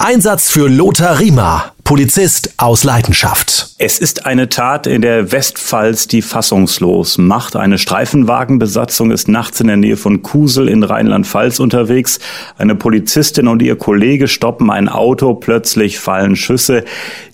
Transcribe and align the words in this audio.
Einsatz 0.00 0.48
für 0.48 0.68
Lothar 0.68 1.18
Riemer, 1.18 1.72
Polizist 1.82 2.54
aus 2.56 2.84
Leidenschaft. 2.84 3.74
Es 3.78 3.98
ist 3.98 4.26
eine 4.26 4.48
Tat 4.48 4.86
in 4.86 5.02
der 5.02 5.32
Westpfalz, 5.32 6.06
die 6.06 6.22
fassungslos 6.22 7.18
macht. 7.18 7.56
Eine 7.56 7.78
Streifenwagenbesatzung 7.78 9.10
ist 9.10 9.26
nachts 9.26 9.60
in 9.60 9.66
der 9.66 9.76
Nähe 9.76 9.96
von 9.96 10.22
Kusel 10.22 10.68
in 10.68 10.84
Rheinland-Pfalz 10.84 11.58
unterwegs. 11.58 12.20
Eine 12.58 12.76
Polizistin 12.76 13.48
und 13.48 13.60
ihr 13.60 13.74
Kollege 13.74 14.28
stoppen 14.28 14.70
ein 14.70 14.88
Auto. 14.88 15.34
Plötzlich 15.34 15.98
fallen 15.98 16.36
Schüsse. 16.36 16.84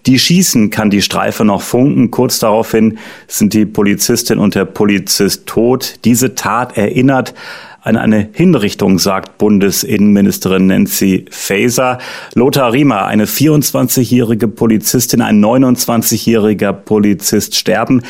Die 0.07 0.19
schießen 0.19 0.71
kann 0.71 0.89
die 0.89 1.03
Streife 1.03 1.45
noch 1.45 1.61
funken. 1.61 2.11
Kurz 2.11 2.39
daraufhin 2.39 2.97
sind 3.29 3.53
die 3.53 3.67
Polizistin 3.67 4.39
und 4.39 4.55
der 4.55 4.65
Polizist 4.65 5.45
tot. 5.45 5.97
Diese 6.05 6.35
Tat 6.35 6.79
erinnert 6.79 7.35
an 7.85 7.99
eine 7.99 8.29
Hinrichtung, 8.33 8.99
sagt 8.99 9.37
Bundesinnenministerin 9.39 10.67
Nancy 10.67 11.27
Faeser. 11.31 11.99
Lothar 12.35 12.73
Riemer, 12.73 13.05
eine 13.07 13.27
24-jährige 13.27 14.49
Polizistin, 14.49 15.21
ein 15.21 15.45
29-jähriger 15.45 16.73
Polizist 16.73 17.55
sterben. 17.55 18.03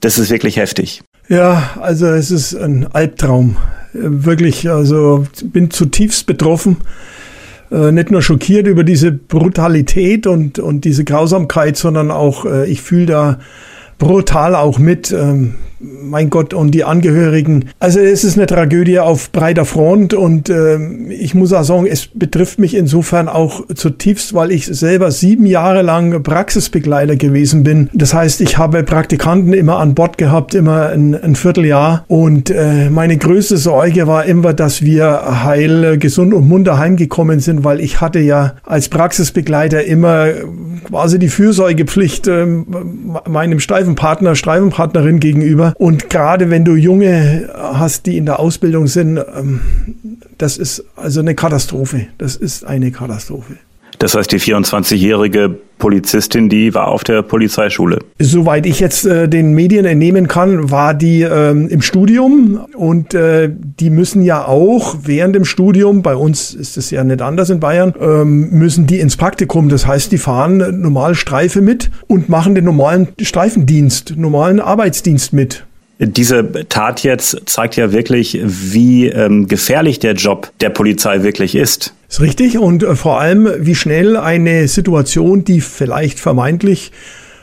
Das 0.00 0.18
ist 0.18 0.30
wirklich 0.30 0.56
heftig. 0.56 1.02
Ja, 1.28 1.70
also 1.80 2.06
es 2.06 2.30
ist 2.30 2.54
ein 2.54 2.86
Albtraum. 2.92 3.56
Wirklich, 3.92 4.70
also 4.70 5.26
bin 5.44 5.70
zutiefst 5.70 6.26
betroffen. 6.26 6.78
Äh, 7.70 7.92
nicht 7.92 8.10
nur 8.10 8.22
schockiert 8.22 8.66
über 8.66 8.84
diese 8.84 9.12
Brutalität 9.12 10.26
und, 10.26 10.58
und 10.58 10.86
diese 10.86 11.04
Grausamkeit, 11.04 11.76
sondern 11.76 12.10
auch, 12.10 12.46
äh, 12.46 12.66
ich 12.70 12.80
fühle 12.80 13.06
da 13.06 13.38
brutal 13.98 14.54
auch 14.54 14.78
mit. 14.78 15.12
Ähm, 15.12 15.56
mein 15.80 16.28
Gott, 16.28 16.52
und 16.52 16.72
die 16.72 16.84
Angehörigen. 16.84 17.66
Also 17.78 18.00
es 18.00 18.22
ist 18.22 18.36
eine 18.36 18.46
Tragödie 18.46 18.98
auf 18.98 19.30
breiter 19.32 19.64
Front 19.64 20.12
und 20.12 20.50
äh, 20.50 20.78
ich 21.08 21.34
muss 21.34 21.52
auch 21.52 21.62
sagen, 21.64 21.86
es 21.86 22.06
betrifft 22.06 22.58
mich 22.58 22.74
insofern 22.74 23.28
auch 23.28 23.66
zutiefst, 23.74 24.34
weil 24.34 24.50
ich 24.50 24.66
selber 24.66 25.10
sieben 25.10 25.46
Jahre 25.46 25.82
lang 25.82 26.22
Praxisbegleiter 26.22 27.16
gewesen 27.16 27.62
bin. 27.62 27.88
Das 27.94 28.12
heißt, 28.12 28.40
ich 28.42 28.58
habe 28.58 28.82
Praktikanten 28.82 29.54
immer 29.54 29.78
an 29.78 29.94
Bord 29.94 30.18
gehabt, 30.18 30.54
immer 30.54 30.88
ein, 30.88 31.14
ein 31.14 31.34
Vierteljahr 31.34 32.04
und 32.08 32.50
äh, 32.50 32.90
meine 32.90 33.16
größte 33.16 33.56
Sorge 33.56 34.06
war 34.06 34.26
immer, 34.26 34.52
dass 34.52 34.82
wir 34.82 35.44
heil, 35.44 35.96
gesund 35.98 36.34
und 36.34 36.46
munter 36.46 36.78
heimgekommen 36.78 37.40
sind, 37.40 37.64
weil 37.64 37.80
ich 37.80 38.00
hatte 38.00 38.20
ja 38.20 38.54
als 38.64 38.88
Praxisbegleiter 38.88 39.84
immer 39.84 40.28
quasi 40.86 41.18
die 41.18 41.28
Fürsorgepflicht 41.28 42.26
äh, 42.28 42.46
meinem 43.28 43.60
Streifenpartner, 43.60 44.34
Streifenpartnerin 44.34 45.20
gegenüber 45.20 45.69
und 45.76 46.10
gerade 46.10 46.50
wenn 46.50 46.64
du 46.64 46.74
Junge 46.74 47.50
hast, 47.54 48.06
die 48.06 48.16
in 48.16 48.26
der 48.26 48.40
Ausbildung 48.40 48.86
sind, 48.86 49.18
ähm, 49.18 49.60
das 50.38 50.56
ist 50.56 50.84
also 50.96 51.20
eine 51.20 51.34
Katastrophe. 51.34 52.06
Das 52.18 52.36
ist 52.36 52.64
eine 52.64 52.90
Katastrophe. 52.90 53.56
Das 54.00 54.14
heißt, 54.14 54.32
die 54.32 54.40
24-jährige 54.40 55.54
Polizistin, 55.76 56.48
die 56.48 56.72
war 56.74 56.88
auf 56.88 57.04
der 57.04 57.20
Polizeischule. 57.20 57.98
Soweit 58.18 58.64
ich 58.64 58.80
jetzt 58.80 59.04
äh, 59.04 59.28
den 59.28 59.52
Medien 59.52 59.84
entnehmen 59.84 60.26
kann, 60.26 60.70
war 60.70 60.94
die 60.94 61.20
ähm, 61.20 61.68
im 61.68 61.82
Studium 61.82 62.64
und 62.74 63.12
äh, 63.12 63.50
die 63.52 63.90
müssen 63.90 64.22
ja 64.22 64.46
auch 64.46 64.96
während 65.02 65.36
dem 65.36 65.44
Studium, 65.44 66.00
bei 66.00 66.16
uns 66.16 66.54
ist 66.54 66.78
es 66.78 66.90
ja 66.90 67.04
nicht 67.04 67.20
anders 67.20 67.50
in 67.50 67.60
Bayern, 67.60 67.92
ähm, 68.00 68.48
müssen 68.52 68.86
die 68.86 69.00
ins 69.00 69.18
Praktikum. 69.18 69.68
Das 69.68 69.86
heißt, 69.86 70.10
die 70.12 70.18
fahren 70.18 70.80
normal 70.80 71.14
Streife 71.14 71.60
mit 71.60 71.90
und 72.06 72.30
machen 72.30 72.54
den 72.54 72.64
normalen 72.64 73.08
Streifendienst, 73.20 74.14
normalen 74.16 74.60
Arbeitsdienst 74.60 75.34
mit. 75.34 75.66
Diese 76.02 76.66
Tat 76.70 77.02
jetzt 77.02 77.42
zeigt 77.44 77.76
ja 77.76 77.92
wirklich, 77.92 78.40
wie 78.42 79.08
ähm, 79.08 79.48
gefährlich 79.48 79.98
der 79.98 80.14
Job 80.14 80.50
der 80.62 80.70
Polizei 80.70 81.22
wirklich 81.22 81.54
ist. 81.54 81.94
Ist 82.08 82.22
richtig 82.22 82.56
und 82.56 82.82
äh, 82.82 82.96
vor 82.96 83.20
allem, 83.20 83.46
wie 83.58 83.74
schnell 83.74 84.16
eine 84.16 84.66
Situation, 84.66 85.44
die 85.44 85.60
vielleicht 85.60 86.18
vermeintlich 86.18 86.90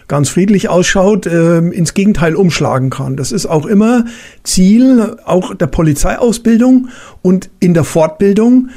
ganz 0.08 0.30
friedlich 0.30 0.70
ausschaut, 0.70 1.28
äh, 1.28 1.60
ins 1.60 1.94
Gegenteil 1.94 2.36
umschlagen 2.36 2.90
kann. 2.90 3.16
Das 3.16 3.32
ist 3.32 3.46
auch 3.46 3.68
immer 3.68 4.06
Ziel 4.42 5.18
auch 5.24 5.54
der 5.54 5.68
Polizeiausbildung 5.68 6.88
und 7.22 7.52
in 7.60 7.76
der 7.76 7.84
Fortbildung 7.84 8.70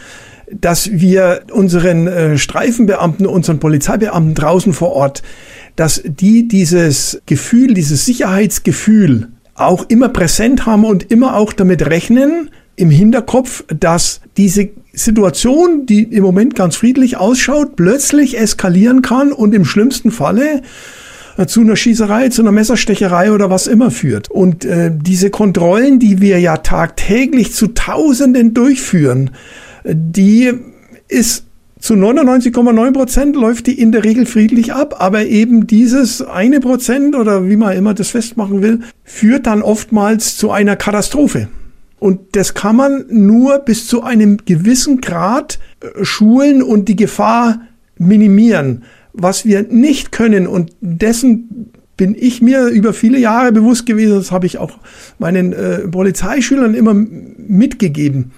dass 0.53 0.91
wir 0.91 1.43
unseren 1.53 2.09
äh, 2.09 2.37
Streifenbeamten, 2.37 3.25
unseren 3.25 3.61
Polizeibeamten 3.61 4.35
draußen 4.35 4.73
vor 4.73 4.91
Ort, 4.91 5.23
dass 5.77 6.03
die 6.05 6.49
dieses 6.49 7.23
Gefühl, 7.27 7.73
dieses 7.73 8.05
Sicherheitsgefühl 8.05 9.29
auch 9.61 9.87
immer 9.89 10.09
präsent 10.09 10.67
haben 10.67 10.85
und 10.85 11.11
immer 11.11 11.37
auch 11.37 11.53
damit 11.53 11.87
rechnen, 11.87 12.51
im 12.77 12.91
Hinterkopf, 12.91 13.65
dass 13.69 14.21
diese 14.37 14.71
Situation, 14.93 15.85
die 15.85 16.03
im 16.03 16.23
Moment 16.23 16.55
ganz 16.55 16.77
friedlich 16.77 17.17
ausschaut, 17.19 17.77
plötzlich 17.77 18.39
eskalieren 18.39 19.03
kann 19.03 19.33
und 19.33 19.55
im 19.55 19.67
schlimmsten 19.67 20.11
Falle 20.11 20.63
äh, 21.37 21.47
zu 21.47 21.61
einer 21.61 21.77
Schießerei, 21.77 22.31
zu 22.31 22.43
einer 22.43 22.53
Messerstecherei 22.53 23.33
oder 23.33 23.51
was 23.51 23.67
immer 23.67 23.91
führt. 23.91 24.31
Und 24.31 24.65
äh, 24.65 24.91
diese 24.95 25.31
Kontrollen, 25.31 25.99
die 25.99 26.21
wir 26.21 26.41
ja 26.41 26.57
tagtäglich 26.57 27.53
zu 27.53 27.69
Tausenden 27.69 28.55
durchführen, 28.55 29.31
äh, 29.85 29.95
die 29.95 30.53
ist 31.09 31.45
zu 31.81 31.95
99,9 31.95 32.93
Prozent 32.93 33.37
läuft 33.37 33.67
die 33.67 33.81
in 33.81 33.91
der 33.91 34.05
Regel 34.05 34.27
friedlich 34.27 34.75
ab, 34.75 34.97
aber 34.99 35.25
eben 35.25 35.67
dieses 35.67 36.21
eine 36.21 36.61
Prozent 36.61 37.17
oder 37.17 37.49
wie 37.49 37.57
man 37.57 37.77
immer 37.77 37.95
das 37.95 38.11
festmachen 38.11 38.61
will, 38.63 38.81
führt 39.03 39.47
dann 39.47 39.63
oftmals 39.63 40.37
zu 40.37 40.51
einer 40.51 40.77
Katastrophe. 40.77 41.49
Und 41.99 42.21
das 42.33 42.55
kann 42.55 42.77
man 42.77 43.05
nur 43.09 43.59
bis 43.61 43.87
zu 43.87 44.03
einem 44.03 44.39
gewissen 44.45 45.01
Grad 45.01 45.59
äh, 45.81 46.05
schulen 46.05 46.63
und 46.63 46.89
die 46.89 46.97
Gefahr 46.97 47.61
minimieren. 47.97 48.85
Was 49.13 49.45
wir 49.45 49.63
nicht 49.63 50.13
können 50.13 50.47
und 50.47 50.73
dessen 50.81 51.73
bin 51.97 52.15
ich 52.19 52.41
mir 52.41 52.69
über 52.69 52.95
viele 52.95 53.19
Jahre 53.19 53.53
bewusst 53.53 53.85
gewesen, 53.85 54.15
das 54.15 54.33
habe 54.33 54.47
ich 54.47 54.59
auch 54.59 54.79
meinen 55.19 55.53
äh, 55.53 55.81
Polizeischülern 55.89 56.75
immer 56.75 56.95
mitgegeben 56.95 58.33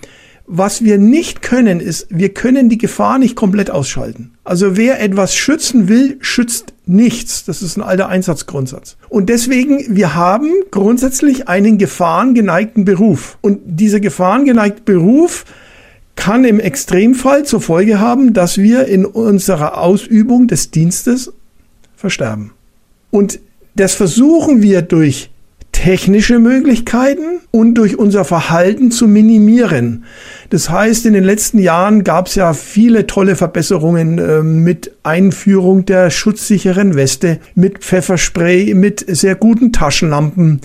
was 0.46 0.84
wir 0.84 0.98
nicht 0.98 1.42
können, 1.42 1.80
ist, 1.80 2.06
wir 2.10 2.34
können 2.34 2.68
die 2.68 2.78
Gefahr 2.78 3.18
nicht 3.18 3.36
komplett 3.36 3.70
ausschalten. 3.70 4.32
Also 4.44 4.76
wer 4.76 5.00
etwas 5.00 5.34
schützen 5.34 5.88
will, 5.88 6.18
schützt 6.20 6.74
nichts. 6.84 7.44
Das 7.44 7.62
ist 7.62 7.76
ein 7.76 7.82
alter 7.82 8.08
Einsatzgrundsatz. 8.08 8.96
Und 9.08 9.28
deswegen, 9.28 9.96
wir 9.96 10.14
haben 10.14 10.50
grundsätzlich 10.70 11.48
einen 11.48 11.78
gefahrengeneigten 11.78 12.84
Beruf. 12.84 13.38
Und 13.40 13.60
dieser 13.64 14.00
gefahrengeneigte 14.00 14.82
Beruf 14.82 15.44
kann 16.16 16.44
im 16.44 16.60
Extremfall 16.60 17.44
zur 17.44 17.60
Folge 17.60 17.98
haben, 17.98 18.34
dass 18.34 18.58
wir 18.58 18.86
in 18.86 19.04
unserer 19.04 19.78
Ausübung 19.78 20.48
des 20.48 20.70
Dienstes 20.70 21.32
versterben. 21.96 22.52
Und 23.10 23.40
das 23.74 23.94
versuchen 23.94 24.62
wir 24.62 24.82
durch 24.82 25.31
technische 25.72 26.38
Möglichkeiten 26.38 27.40
und 27.50 27.74
durch 27.74 27.98
unser 27.98 28.24
Verhalten 28.24 28.90
zu 28.90 29.08
minimieren. 29.08 30.04
Das 30.50 30.70
heißt, 30.70 31.06
in 31.06 31.14
den 31.14 31.24
letzten 31.24 31.58
Jahren 31.58 32.04
gab 32.04 32.28
es 32.28 32.34
ja 32.34 32.52
viele 32.52 33.06
tolle 33.06 33.34
Verbesserungen 33.34 34.18
äh, 34.18 34.42
mit 34.42 34.92
Einführung 35.02 35.84
der 35.84 36.10
schutzsicheren 36.10 36.94
Weste, 36.94 37.40
mit 37.54 37.78
Pfefferspray, 37.78 38.74
mit 38.74 39.04
sehr 39.08 39.34
guten 39.34 39.72
Taschenlampen 39.72 40.60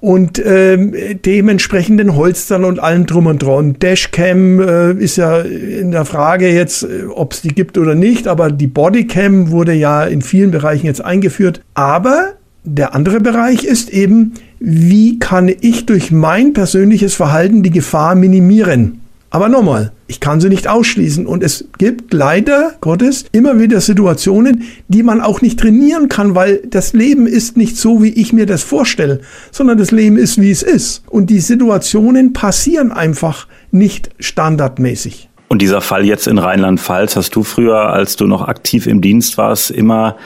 und 0.00 0.38
äh, 0.38 1.14
dementsprechenden 1.14 2.16
Holstern 2.16 2.64
und 2.64 2.80
allem 2.80 3.06
drum 3.06 3.26
und 3.26 3.42
dran. 3.42 3.76
Dashcam 3.78 4.60
äh, 4.60 4.92
ist 4.92 5.16
ja 5.16 5.40
in 5.40 5.90
der 5.90 6.04
Frage 6.04 6.48
jetzt, 6.48 6.86
ob 7.14 7.34
es 7.34 7.42
die 7.42 7.54
gibt 7.54 7.78
oder 7.78 7.94
nicht, 7.94 8.26
aber 8.26 8.50
die 8.50 8.66
Bodycam 8.66 9.50
wurde 9.50 9.74
ja 9.74 10.04
in 10.04 10.22
vielen 10.22 10.50
Bereichen 10.50 10.86
jetzt 10.86 11.04
eingeführt. 11.04 11.62
Aber 11.74 12.32
der 12.64 12.94
andere 12.94 13.20
Bereich 13.20 13.64
ist 13.64 13.90
eben, 13.90 14.34
wie 14.58 15.18
kann 15.18 15.50
ich 15.60 15.86
durch 15.86 16.10
mein 16.10 16.52
persönliches 16.52 17.14
Verhalten 17.14 17.62
die 17.62 17.70
Gefahr 17.70 18.14
minimieren? 18.14 19.00
Aber 19.32 19.48
nochmal, 19.48 19.92
ich 20.08 20.18
kann 20.18 20.40
sie 20.40 20.48
nicht 20.48 20.66
ausschließen 20.66 21.24
und 21.24 21.44
es 21.44 21.66
gibt 21.78 22.12
leider 22.12 22.72
Gottes 22.80 23.26
immer 23.30 23.60
wieder 23.60 23.80
Situationen, 23.80 24.64
die 24.88 25.04
man 25.04 25.20
auch 25.20 25.40
nicht 25.40 25.60
trainieren 25.60 26.08
kann, 26.08 26.34
weil 26.34 26.60
das 26.68 26.94
Leben 26.94 27.28
ist 27.28 27.56
nicht 27.56 27.76
so, 27.76 28.02
wie 28.02 28.08
ich 28.08 28.32
mir 28.32 28.44
das 28.44 28.64
vorstelle, 28.64 29.20
sondern 29.52 29.78
das 29.78 29.92
Leben 29.92 30.16
ist, 30.16 30.40
wie 30.40 30.50
es 30.50 30.64
ist. 30.64 31.04
Und 31.08 31.30
die 31.30 31.38
Situationen 31.38 32.32
passieren 32.32 32.90
einfach 32.90 33.46
nicht 33.70 34.10
standardmäßig. 34.18 35.28
Und 35.46 35.62
dieser 35.62 35.80
Fall 35.80 36.04
jetzt 36.04 36.26
in 36.26 36.38
Rheinland-Pfalz, 36.38 37.14
hast 37.14 37.34
du 37.36 37.44
früher, 37.44 37.90
als 37.90 38.16
du 38.16 38.26
noch 38.26 38.42
aktiv 38.42 38.88
im 38.88 39.00
Dienst 39.00 39.38
warst, 39.38 39.70
immer 39.70 40.16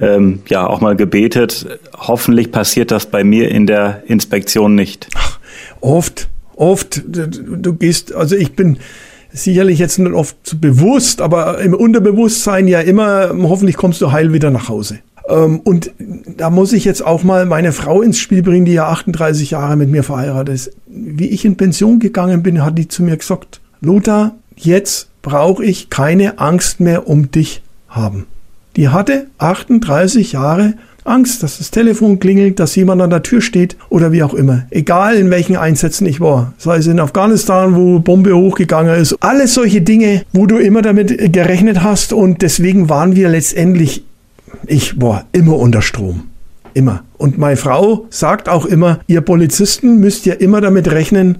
ähm, 0.00 0.40
ja 0.48 0.66
auch 0.66 0.80
mal 0.80 0.96
gebetet. 0.96 1.66
Hoffentlich 1.96 2.52
passiert 2.52 2.90
das 2.90 3.06
bei 3.06 3.24
mir 3.24 3.50
in 3.50 3.66
der 3.66 4.02
Inspektion 4.06 4.74
nicht. 4.74 5.08
Ach, 5.14 5.38
oft, 5.80 6.28
oft. 6.56 7.02
Du, 7.06 7.74
gehst, 7.74 8.14
also 8.14 8.36
ich 8.36 8.54
bin 8.54 8.78
sicherlich 9.32 9.78
jetzt 9.78 9.98
nicht 9.98 10.12
oft 10.12 10.60
bewusst, 10.60 11.20
aber 11.20 11.58
im 11.60 11.74
Unterbewusstsein 11.74 12.68
ja 12.68 12.80
immer, 12.80 13.32
hoffentlich 13.42 13.76
kommst 13.76 14.00
du 14.00 14.12
heil 14.12 14.32
wieder 14.32 14.50
nach 14.50 14.68
Hause. 14.68 14.98
Ähm, 15.28 15.60
und 15.60 15.92
da 16.36 16.50
muss 16.50 16.72
ich 16.72 16.84
jetzt 16.84 17.04
auch 17.04 17.22
mal 17.22 17.46
meine 17.46 17.72
Frau 17.72 18.02
ins 18.02 18.18
Spiel 18.18 18.42
bringen, 18.42 18.64
die 18.64 18.72
ja 18.72 18.88
38 18.88 19.52
Jahre 19.52 19.76
mit 19.76 19.88
mir 19.88 20.02
verheiratet 20.02 20.54
ist. 20.54 20.76
Wie 20.86 21.28
ich 21.28 21.44
in 21.44 21.56
Pension 21.56 21.98
gegangen 21.98 22.42
bin, 22.42 22.64
hat 22.64 22.78
die 22.78 22.88
zu 22.88 23.02
mir 23.02 23.16
gesagt, 23.16 23.60
Lothar, 23.80 24.34
jetzt 24.56 25.08
brauche 25.22 25.64
ich 25.64 25.90
keine 25.90 26.38
Angst 26.38 26.80
mehr 26.80 27.08
um 27.08 27.30
dich 27.30 27.62
haben. 27.88 28.26
Die 28.76 28.88
hatte 28.88 29.26
38 29.38 30.32
Jahre 30.32 30.74
Angst, 31.04 31.42
dass 31.42 31.58
das 31.58 31.70
Telefon 31.70 32.20
klingelt, 32.20 32.60
dass 32.60 32.76
jemand 32.76 33.02
an 33.02 33.10
der 33.10 33.22
Tür 33.22 33.40
steht 33.40 33.76
oder 33.88 34.12
wie 34.12 34.22
auch 34.22 34.34
immer. 34.34 34.66
Egal 34.70 35.16
in 35.16 35.30
welchen 35.30 35.56
Einsätzen 35.56 36.06
ich 36.06 36.20
war. 36.20 36.54
Sei 36.58 36.76
es 36.76 36.86
in 36.86 37.00
Afghanistan, 37.00 37.74
wo 37.74 37.98
Bombe 37.98 38.36
hochgegangen 38.36 38.94
ist. 38.94 39.16
Alles 39.20 39.54
solche 39.54 39.82
Dinge, 39.82 40.22
wo 40.32 40.46
du 40.46 40.58
immer 40.58 40.80
damit 40.80 41.32
gerechnet 41.32 41.82
hast 41.82 42.12
und 42.12 42.42
deswegen 42.42 42.88
waren 42.88 43.16
wir 43.16 43.28
letztendlich, 43.28 44.04
ich 44.66 45.00
war 45.00 45.26
immer 45.32 45.56
unter 45.56 45.82
Strom. 45.82 46.28
Immer. 46.74 47.02
Und 47.18 47.36
meine 47.36 47.56
Frau 47.56 48.06
sagt 48.08 48.48
auch 48.48 48.64
immer, 48.64 49.00
ihr 49.06 49.20
Polizisten 49.20 49.98
müsst 49.98 50.24
ja 50.24 50.34
immer 50.34 50.60
damit 50.60 50.90
rechnen, 50.90 51.38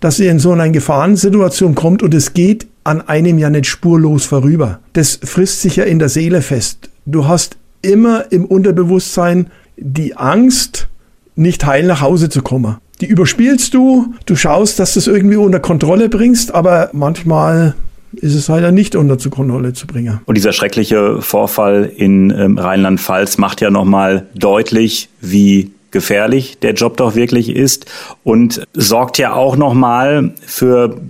dass 0.00 0.18
ihr 0.18 0.30
in 0.30 0.40
so 0.40 0.50
eine 0.52 0.72
Gefahrensituation 0.72 1.74
kommt 1.74 2.02
und 2.02 2.12
es 2.14 2.34
geht 2.34 2.66
an 2.84 3.00
einem 3.00 3.38
ja 3.38 3.50
nicht 3.50 3.66
spurlos 3.66 4.24
vorüber. 4.24 4.80
Das 4.92 5.18
frisst 5.22 5.62
sich 5.62 5.76
ja 5.76 5.84
in 5.84 5.98
der 5.98 6.08
Seele 6.08 6.42
fest. 6.42 6.90
Du 7.06 7.26
hast 7.26 7.56
immer 7.82 8.30
im 8.30 8.44
Unterbewusstsein 8.44 9.48
die 9.76 10.16
Angst, 10.16 10.88
nicht 11.34 11.64
heil 11.64 11.86
nach 11.86 12.00
Hause 12.00 12.28
zu 12.28 12.42
kommen. 12.42 12.76
Die 13.00 13.06
überspielst 13.06 13.74
du, 13.74 14.14
du 14.26 14.36
schaust, 14.36 14.78
dass 14.78 14.94
du 14.94 15.00
es 15.00 15.06
irgendwie 15.06 15.36
unter 15.36 15.60
Kontrolle 15.60 16.08
bringst, 16.08 16.54
aber 16.54 16.90
manchmal 16.92 17.74
ist 18.12 18.34
es 18.34 18.48
leider 18.48 18.70
nicht 18.72 18.94
unter 18.94 19.16
Kontrolle 19.30 19.72
zu 19.72 19.86
bringen. 19.86 20.20
Und 20.26 20.36
dieser 20.36 20.52
schreckliche 20.52 21.22
Vorfall 21.22 21.90
in 21.96 22.30
ähm, 22.30 22.58
Rheinland-Pfalz 22.58 23.38
macht 23.38 23.60
ja 23.60 23.70
nochmal 23.70 24.26
deutlich, 24.34 25.08
wie 25.20 25.70
gefährlich 25.90 26.58
der 26.60 26.74
Job 26.74 26.96
doch 26.96 27.14
wirklich 27.14 27.50
ist 27.54 27.86
und 28.24 28.66
sorgt 28.72 29.18
ja 29.18 29.34
auch 29.34 29.56
nochmal 29.56 30.32
für 30.46 31.00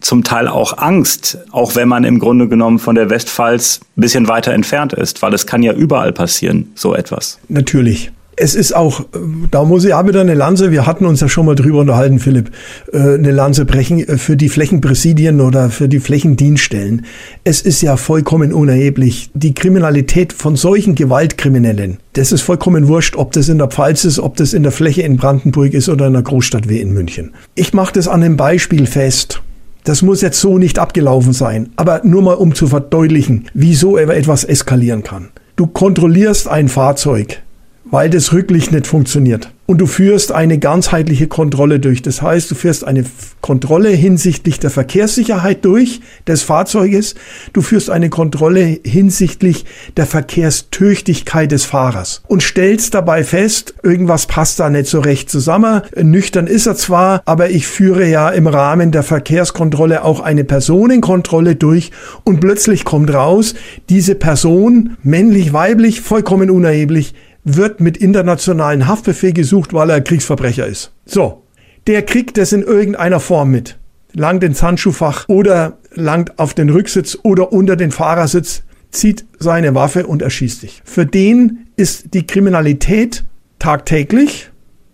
zum 0.00 0.24
Teil 0.24 0.48
auch 0.48 0.78
Angst, 0.78 1.38
auch 1.50 1.76
wenn 1.76 1.88
man 1.88 2.04
im 2.04 2.18
Grunde 2.18 2.48
genommen 2.48 2.78
von 2.78 2.94
der 2.94 3.10
Westpfalz 3.10 3.80
ein 3.96 4.00
bisschen 4.00 4.28
weiter 4.28 4.52
entfernt 4.52 4.92
ist, 4.92 5.22
weil 5.22 5.34
es 5.34 5.46
kann 5.46 5.62
ja 5.62 5.72
überall 5.72 6.12
passieren, 6.12 6.72
so 6.74 6.94
etwas. 6.94 7.38
Natürlich 7.48 8.12
es 8.40 8.54
ist 8.54 8.74
auch, 8.74 9.04
da 9.50 9.64
muss 9.64 9.84
ich 9.84 9.92
auch 9.92 10.06
wieder 10.06 10.22
eine 10.22 10.34
Lanze, 10.34 10.70
wir 10.70 10.86
hatten 10.86 11.04
uns 11.04 11.20
ja 11.20 11.28
schon 11.28 11.44
mal 11.44 11.54
drüber 11.54 11.80
unterhalten, 11.80 12.18
Philipp, 12.18 12.50
äh, 12.92 12.98
eine 12.98 13.32
Lanze 13.32 13.66
brechen 13.66 13.98
äh, 14.00 14.16
für 14.16 14.36
die 14.36 14.48
Flächenpräsidien 14.48 15.40
oder 15.42 15.68
für 15.68 15.88
die 15.88 16.00
Flächendienststellen. 16.00 17.04
Es 17.44 17.60
ist 17.60 17.82
ja 17.82 17.98
vollkommen 17.98 18.54
unerheblich. 18.54 19.30
Die 19.34 19.52
Kriminalität 19.52 20.32
von 20.32 20.56
solchen 20.56 20.94
Gewaltkriminellen, 20.94 21.98
das 22.14 22.32
ist 22.32 22.40
vollkommen 22.40 22.88
wurscht, 22.88 23.14
ob 23.16 23.32
das 23.32 23.50
in 23.50 23.58
der 23.58 23.68
Pfalz 23.68 24.04
ist, 24.04 24.18
ob 24.18 24.36
das 24.36 24.54
in 24.54 24.62
der 24.62 24.72
Fläche 24.72 25.02
in 25.02 25.18
Brandenburg 25.18 25.74
ist 25.74 25.90
oder 25.90 26.06
in 26.06 26.14
der 26.14 26.22
Großstadt 26.22 26.68
wie 26.68 26.80
in 26.80 26.92
München. 26.92 27.32
Ich 27.54 27.74
mache 27.74 27.92
das 27.92 28.08
an 28.08 28.22
einem 28.22 28.38
Beispiel 28.38 28.86
fest. 28.86 29.42
Das 29.84 30.02
muss 30.02 30.20
jetzt 30.20 30.40
so 30.40 30.58
nicht 30.58 30.78
abgelaufen 30.78 31.32
sein, 31.32 31.70
aber 31.76 32.02
nur 32.04 32.22
mal 32.22 32.34
um 32.34 32.54
zu 32.54 32.66
verdeutlichen, 32.66 33.48
wieso 33.54 33.96
etwas 33.96 34.44
eskalieren 34.44 35.02
kann. 35.02 35.30
Du 35.56 35.66
kontrollierst 35.66 36.48
ein 36.48 36.68
Fahrzeug 36.68 37.42
weil 37.90 38.10
das 38.10 38.32
Rücklicht 38.32 38.72
nicht 38.72 38.86
funktioniert. 38.86 39.50
Und 39.70 39.78
du 39.78 39.86
führst 39.86 40.32
eine 40.32 40.58
ganzheitliche 40.58 41.28
Kontrolle 41.28 41.78
durch. 41.78 42.02
Das 42.02 42.22
heißt, 42.22 42.50
du 42.50 42.56
führst 42.56 42.84
eine 42.84 43.04
Kontrolle 43.40 43.90
hinsichtlich 43.90 44.58
der 44.58 44.70
Verkehrssicherheit 44.70 45.64
durch 45.64 46.00
des 46.26 46.42
Fahrzeuges. 46.42 47.14
Du 47.52 47.62
führst 47.62 47.88
eine 47.88 48.10
Kontrolle 48.10 48.80
hinsichtlich 48.84 49.64
der 49.96 50.06
Verkehrstüchtigkeit 50.06 51.52
des 51.52 51.66
Fahrers 51.66 52.24
und 52.26 52.42
stellst 52.42 52.94
dabei 52.94 53.22
fest, 53.22 53.74
irgendwas 53.84 54.26
passt 54.26 54.58
da 54.58 54.70
nicht 54.70 54.88
so 54.88 54.98
recht 54.98 55.30
zusammen. 55.30 55.82
Nüchtern 55.96 56.48
ist 56.48 56.66
er 56.66 56.74
zwar, 56.74 57.22
aber 57.24 57.50
ich 57.50 57.68
führe 57.68 58.08
ja 58.08 58.28
im 58.30 58.48
Rahmen 58.48 58.90
der 58.90 59.04
Verkehrskontrolle 59.04 60.02
auch 60.02 60.18
eine 60.18 60.42
Personenkontrolle 60.42 61.54
durch 61.54 61.92
und 62.24 62.40
plötzlich 62.40 62.84
kommt 62.84 63.14
raus, 63.14 63.54
diese 63.88 64.16
Person, 64.16 64.96
männlich, 65.04 65.52
weiblich, 65.52 66.00
vollkommen 66.00 66.50
unerheblich, 66.50 67.14
wird 67.44 67.80
mit 67.80 67.96
internationalen 67.96 68.86
Haftbefehl 68.86 69.32
gesucht, 69.32 69.72
weil 69.72 69.90
er 69.90 70.00
Kriegsverbrecher 70.00 70.66
ist. 70.66 70.92
So, 71.06 71.42
der 71.86 72.02
kriegt 72.02 72.36
das 72.36 72.52
in 72.52 72.62
irgendeiner 72.62 73.20
Form 73.20 73.50
mit. 73.50 73.78
Langt 74.12 74.44
ins 74.44 74.62
Handschuhfach 74.62 75.28
oder 75.28 75.78
langt 75.94 76.38
auf 76.38 76.54
den 76.54 76.68
Rücksitz 76.68 77.18
oder 77.22 77.52
unter 77.52 77.76
den 77.76 77.90
Fahrersitz, 77.92 78.62
zieht 78.90 79.24
seine 79.38 79.74
Waffe 79.74 80.06
und 80.06 80.20
erschießt 80.20 80.62
dich. 80.62 80.82
Für 80.84 81.06
den 81.06 81.66
ist 81.76 82.12
die 82.12 82.26
Kriminalität 82.26 83.24
tagtäglich, 83.58 84.50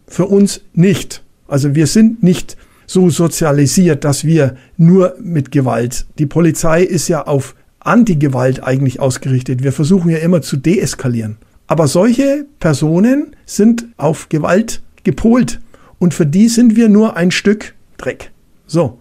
für 0.06 0.26
uns 0.26 0.60
nicht. 0.74 1.22
Also 1.48 1.74
wir 1.74 1.86
sind 1.86 2.22
nicht 2.22 2.56
so 2.86 3.10
sozialisiert, 3.10 4.04
dass 4.04 4.24
wir 4.24 4.56
nur 4.76 5.16
mit 5.20 5.50
Gewalt. 5.50 6.06
Die 6.18 6.26
Polizei 6.26 6.82
ist 6.82 7.08
ja 7.08 7.26
auf 7.26 7.54
Anti-Gewalt 7.80 8.62
eigentlich 8.62 9.00
ausgerichtet. 9.00 9.62
Wir 9.62 9.72
versuchen 9.72 10.10
ja 10.10 10.18
immer 10.18 10.42
zu 10.42 10.56
deeskalieren. 10.56 11.38
Aber 11.66 11.88
solche 11.88 12.46
Personen 12.60 13.34
sind 13.44 13.86
auf 13.96 14.28
Gewalt 14.28 14.82
gepolt 15.04 15.60
und 15.98 16.14
für 16.14 16.26
die 16.26 16.48
sind 16.48 16.76
wir 16.76 16.88
nur 16.88 17.16
ein 17.16 17.30
Stück 17.30 17.74
Dreck. 17.96 18.30
So, 18.66 18.98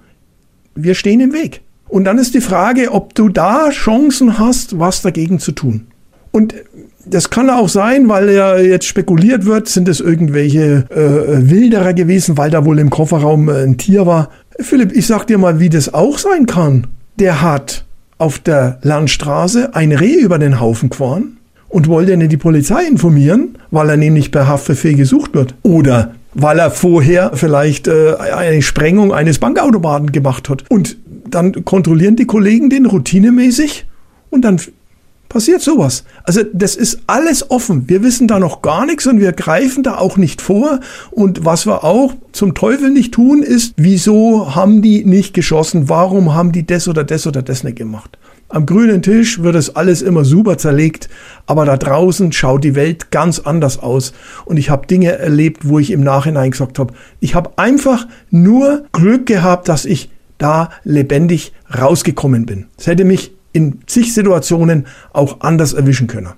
wir 0.76 0.96
stehen 0.96 1.20
im 1.20 1.34
Weg. 1.34 1.62
Und 1.88 2.06
dann 2.06 2.18
ist 2.18 2.34
die 2.34 2.42
Frage, 2.42 2.92
ob 2.92 3.14
du 3.14 3.30
da 3.30 3.70
Chancen 3.70 4.40
hast, 4.40 4.80
was 4.80 5.02
dagegen 5.02 5.40
zu 5.40 5.52
tun. 5.52 5.88
Und 6.32 6.56
das 7.06 7.30
kann 7.30 7.50
auch 7.50 7.70
sein, 7.70 8.10
weil 8.10 8.30
ja 8.32 8.58
jetzt 8.58 8.88
spekuliert 8.88 9.46
wird, 9.46 9.68
sind 9.68 9.88
es 9.88 10.00
irgendwelche 10.00 10.86
äh, 10.90 11.50
Wilderer 11.50 11.94
gewesen, 11.94 12.38
weil 12.38 12.50
da 12.50 12.66
wohl 12.66 12.80
im 12.80 12.90
Kofferraum 12.90 13.48
äh, 13.48 13.64
ein 13.64 13.78
Tier 13.78 14.06
war. 14.06 14.30
Philipp, 14.60 14.92
ich 14.92 15.06
sag 15.06 15.26
dir 15.26 15.38
mal, 15.38 15.60
wie 15.60 15.70
das 15.70 15.94
auch 15.94 16.18
sein 16.18 16.46
kann. 16.48 16.88
Der 17.20 17.42
hat 17.42 17.86
auf 18.18 18.40
der 18.40 18.80
Landstraße 18.82 19.76
ein 19.76 19.92
Reh 19.92 20.16
über 20.16 20.40
den 20.40 20.60
Haufen 20.60 20.90
gefahren 20.90 21.35
und 21.76 21.90
wollte 21.90 22.16
nicht 22.16 22.32
die 22.32 22.38
Polizei 22.38 22.86
informieren, 22.86 23.58
weil 23.70 23.90
er 23.90 23.98
nämlich 23.98 24.32
per 24.32 24.48
Haftbefehl 24.48 24.96
gesucht 24.96 25.34
wird. 25.34 25.56
Oder 25.62 26.16
weil 26.34 26.58
er 26.58 26.72
vorher 26.72 27.32
vielleicht 27.34 27.90
äh, 27.90 28.14
eine 28.16 28.62
Sprengung 28.62 29.14
eines 29.14 29.40
Bankautomaten 29.40 30.14
gemacht 30.14 30.48
hat. 30.48 30.64
Und 30.70 30.96
dann 31.30 31.66
kontrollieren 31.66 32.16
die 32.16 32.24
Kollegen 32.24 32.70
den 32.70 32.86
routinemäßig 32.86 33.88
und 34.30 34.46
dann 34.46 34.62
passiert 35.36 35.62
sowas. 35.62 36.06
Also 36.24 36.44
das 36.54 36.78
ist 36.78 37.00
alles 37.08 37.52
offen. 37.52 37.90
Wir 37.90 38.04
wissen 38.04 38.26
da 38.26 38.40
noch 38.40 38.62
gar 38.62 38.86
nichts 38.86 39.06
und 39.06 39.20
wir 39.20 39.34
greifen 39.34 39.84
da 39.84 39.98
auch 39.98 40.16
nicht 40.16 40.42
vor. 40.42 40.80
Und 41.12 41.44
was 41.44 41.66
wir 41.66 41.84
auch 41.84 42.14
zum 42.32 42.54
Teufel 42.54 42.90
nicht 42.90 43.14
tun, 43.14 43.44
ist, 43.44 43.74
wieso 43.76 44.56
haben 44.56 44.82
die 44.82 45.04
nicht 45.04 45.34
geschossen? 45.34 45.90
Warum 45.90 46.34
haben 46.34 46.54
die 46.54 46.66
das 46.66 46.88
oder 46.88 47.04
das 47.04 47.28
oder 47.28 47.42
das 47.42 47.66
nicht 47.66 47.76
gemacht? 47.76 48.18
Am 48.48 48.66
grünen 48.66 49.02
Tisch 49.02 49.44
wird 49.44 49.58
es 49.58 49.76
alles 49.76 50.02
immer 50.02 50.24
super 50.24 50.58
zerlegt, 50.58 51.10
aber 51.48 51.66
da 51.66 51.76
draußen 51.76 52.32
schaut 52.32 52.64
die 52.64 52.76
Welt 52.76 53.12
ganz 53.12 53.40
anders 53.40 53.78
aus. 53.78 54.14
Und 54.46 54.56
ich 54.56 54.70
habe 54.70 54.88
Dinge 54.88 55.18
erlebt, 55.18 55.68
wo 55.68 55.80
ich 55.80 55.92
im 55.92 56.02
Nachhinein 56.02 56.52
gesagt 56.52 56.80
habe, 56.80 56.94
ich 57.20 57.36
habe 57.36 57.58
einfach 57.58 58.08
nur 58.30 58.86
Glück 58.94 59.26
gehabt, 59.26 59.68
dass 59.68 59.84
ich 59.84 60.10
da 60.38 60.70
lebendig 60.86 61.52
rausgekommen 61.78 62.46
bin. 62.46 62.68
Es 62.78 62.88
hätte 62.88 63.04
mich 63.04 63.34
in 63.56 63.80
zig 63.88 64.14
Situationen 64.14 64.86
auch 65.14 65.40
anders 65.40 65.74
erwischen 65.74 66.08
können. 66.08 66.30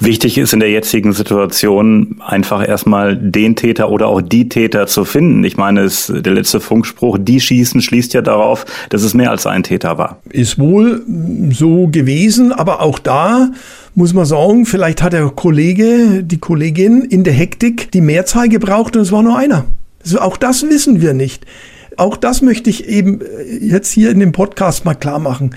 Wichtig 0.00 0.38
ist 0.38 0.54
in 0.54 0.60
der 0.60 0.70
jetzigen 0.70 1.12
Situation 1.12 2.16
einfach 2.26 2.66
erstmal 2.66 3.16
den 3.16 3.56
Täter 3.56 3.90
oder 3.90 4.08
auch 4.08 4.22
die 4.22 4.48
Täter 4.48 4.86
zu 4.86 5.04
finden. 5.04 5.44
Ich 5.44 5.56
meine, 5.56 5.82
es, 5.82 6.10
der 6.14 6.32
letzte 6.32 6.60
Funkspruch, 6.60 7.18
die 7.20 7.40
schießen, 7.40 7.82
schließt 7.82 8.14
ja 8.14 8.22
darauf, 8.22 8.64
dass 8.88 9.02
es 9.02 9.12
mehr 9.12 9.30
als 9.30 9.46
ein 9.46 9.62
Täter 9.62 9.98
war. 9.98 10.18
Ist 10.30 10.58
wohl 10.58 11.02
so 11.50 11.88
gewesen, 11.88 12.52
aber 12.52 12.80
auch 12.80 12.98
da 12.98 13.50
muss 13.94 14.14
man 14.14 14.24
sagen, 14.24 14.64
vielleicht 14.64 15.02
hat 15.02 15.12
der 15.12 15.28
Kollege, 15.28 16.24
die 16.24 16.38
Kollegin 16.38 17.02
in 17.02 17.22
der 17.22 17.34
Hektik 17.34 17.92
die 17.92 18.00
Mehrzahl 18.00 18.48
gebraucht 18.48 18.96
und 18.96 19.02
es 19.02 19.12
war 19.12 19.22
nur 19.22 19.36
einer. 19.36 19.66
Also 20.02 20.20
auch 20.20 20.38
das 20.38 20.62
wissen 20.62 21.02
wir 21.02 21.12
nicht. 21.12 21.44
Auch 21.98 22.16
das 22.16 22.40
möchte 22.40 22.70
ich 22.70 22.88
eben 22.88 23.20
jetzt 23.60 23.92
hier 23.92 24.10
in 24.10 24.20
dem 24.20 24.32
Podcast 24.32 24.86
mal 24.86 24.94
klar 24.94 25.18
machen. 25.18 25.54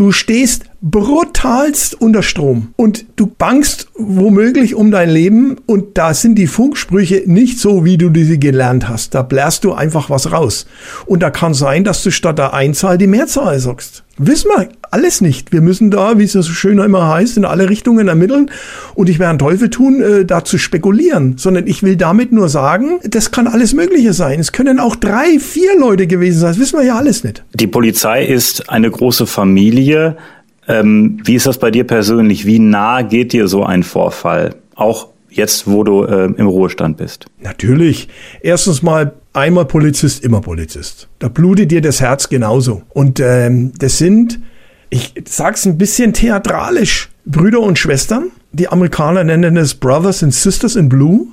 Du 0.00 0.12
stehst 0.12 0.69
brutalst 0.82 2.00
unter 2.00 2.22
Strom 2.22 2.72
und 2.76 3.04
du 3.16 3.26
bangst 3.26 3.88
womöglich 3.96 4.74
um 4.74 4.90
dein 4.90 5.10
Leben 5.10 5.56
und 5.66 5.98
da 5.98 6.14
sind 6.14 6.36
die 6.36 6.46
Funksprüche 6.46 7.22
nicht 7.26 7.58
so, 7.58 7.84
wie 7.84 7.98
du 7.98 8.08
diese 8.08 8.38
gelernt 8.38 8.88
hast. 8.88 9.14
Da 9.14 9.22
blärst 9.22 9.64
du 9.64 9.72
einfach 9.72 10.08
was 10.08 10.32
raus. 10.32 10.66
Und 11.04 11.22
da 11.22 11.30
kann 11.30 11.52
sein, 11.52 11.84
dass 11.84 12.02
du 12.02 12.10
statt 12.10 12.38
der 12.38 12.54
Einzahl 12.54 12.96
die 12.96 13.06
Mehrzahl 13.06 13.58
sagst. 13.58 14.04
Wissen 14.22 14.50
wir 14.54 14.68
alles 14.90 15.20
nicht. 15.20 15.52
Wir 15.52 15.62
müssen 15.62 15.90
da, 15.90 16.18
wie 16.18 16.24
es 16.24 16.32
so 16.32 16.42
schön 16.42 16.78
immer 16.78 17.08
heißt, 17.08 17.36
in 17.38 17.44
alle 17.44 17.70
Richtungen 17.70 18.08
ermitteln. 18.08 18.50
Und 18.94 19.08
ich 19.08 19.18
werde 19.18 19.30
einen 19.30 19.38
Teufel 19.38 19.70
tun, 19.70 20.02
äh, 20.02 20.24
da 20.26 20.44
zu 20.44 20.58
spekulieren, 20.58 21.38
sondern 21.38 21.66
ich 21.66 21.82
will 21.82 21.96
damit 21.96 22.32
nur 22.32 22.48
sagen, 22.48 23.00
das 23.04 23.30
kann 23.30 23.46
alles 23.46 23.72
Mögliche 23.72 24.12
sein. 24.12 24.38
Es 24.40 24.52
können 24.52 24.78
auch 24.78 24.96
drei, 24.96 25.38
vier 25.38 25.78
Leute 25.78 26.06
gewesen 26.06 26.40
sein. 26.40 26.50
Das 26.50 26.58
wissen 26.58 26.78
wir 26.78 26.84
ja 26.84 26.96
alles 26.96 27.24
nicht. 27.24 27.44
Die 27.54 27.66
Polizei 27.66 28.24
ist 28.24 28.68
eine 28.68 28.90
große 28.90 29.26
Familie. 29.26 30.16
Ähm, 30.68 31.18
wie 31.24 31.34
ist 31.34 31.46
das 31.46 31.58
bei 31.58 31.70
dir 31.70 31.84
persönlich? 31.84 32.46
Wie 32.46 32.58
nah 32.58 33.02
geht 33.02 33.32
dir 33.32 33.48
so 33.48 33.64
ein 33.64 33.82
Vorfall? 33.82 34.56
Auch 34.74 35.08
jetzt, 35.30 35.66
wo 35.66 35.84
du 35.84 36.04
äh, 36.04 36.26
im 36.36 36.46
Ruhestand 36.46 36.96
bist? 36.96 37.26
Natürlich. 37.40 38.08
Erstens 38.42 38.82
mal 38.82 39.14
einmal 39.32 39.64
Polizist, 39.64 40.24
immer 40.24 40.40
Polizist. 40.40 41.08
Da 41.18 41.28
blutet 41.28 41.70
dir 41.70 41.80
das 41.80 42.00
Herz 42.00 42.28
genauso. 42.28 42.82
Und 42.90 43.20
ähm, 43.20 43.72
das 43.78 43.98
sind 43.98 44.40
Ich 44.90 45.14
sag's 45.24 45.66
ein 45.66 45.78
bisschen 45.78 46.12
theatralisch. 46.12 47.10
Brüder 47.24 47.60
und 47.60 47.78
Schwestern. 47.78 48.32
Die 48.52 48.68
Amerikaner 48.68 49.22
nennen 49.22 49.56
es 49.56 49.74
Brothers 49.74 50.22
and 50.24 50.34
Sisters 50.34 50.74
in 50.74 50.88
Blue. 50.88 51.28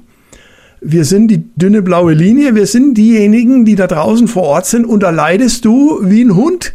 Wir 0.79 1.05
sind 1.05 1.29
die 1.29 1.43
dünne 1.55 1.81
blaue 1.81 2.13
Linie. 2.13 2.53
Wir 2.53 2.67
sind 2.67 2.95
diejenigen, 2.95 3.65
die 3.65 3.73
da 3.73 3.87
draußen 3.87 4.27
vor 4.27 4.43
Ort 4.43 4.67
sind. 4.67 4.85
Und 4.85 5.01
da 5.01 5.09
leidest 5.09 5.65
du 5.65 5.99
wie 6.03 6.21
ein 6.21 6.35
Hund. 6.35 6.73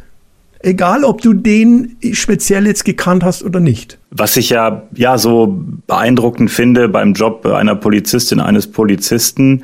Egal, 0.62 1.04
ob 1.04 1.21
du 1.21 1.35
den 1.35 1.97
speziell 2.12 2.66
jetzt 2.66 2.85
gekannt 2.85 3.25
hast 3.25 3.42
oder 3.42 3.59
nicht. 3.59 3.99
Was 4.11 4.37
ich 4.37 4.50
ja, 4.50 4.85
ja 4.95 5.19
so 5.19 5.61
beeindruckend 5.87 6.50
finde 6.50 6.88
beim 6.88 7.14
Job 7.14 7.45
einer 7.47 7.75
Polizistin, 7.75 8.40
eines 8.40 8.71
Polizisten, 8.71 9.62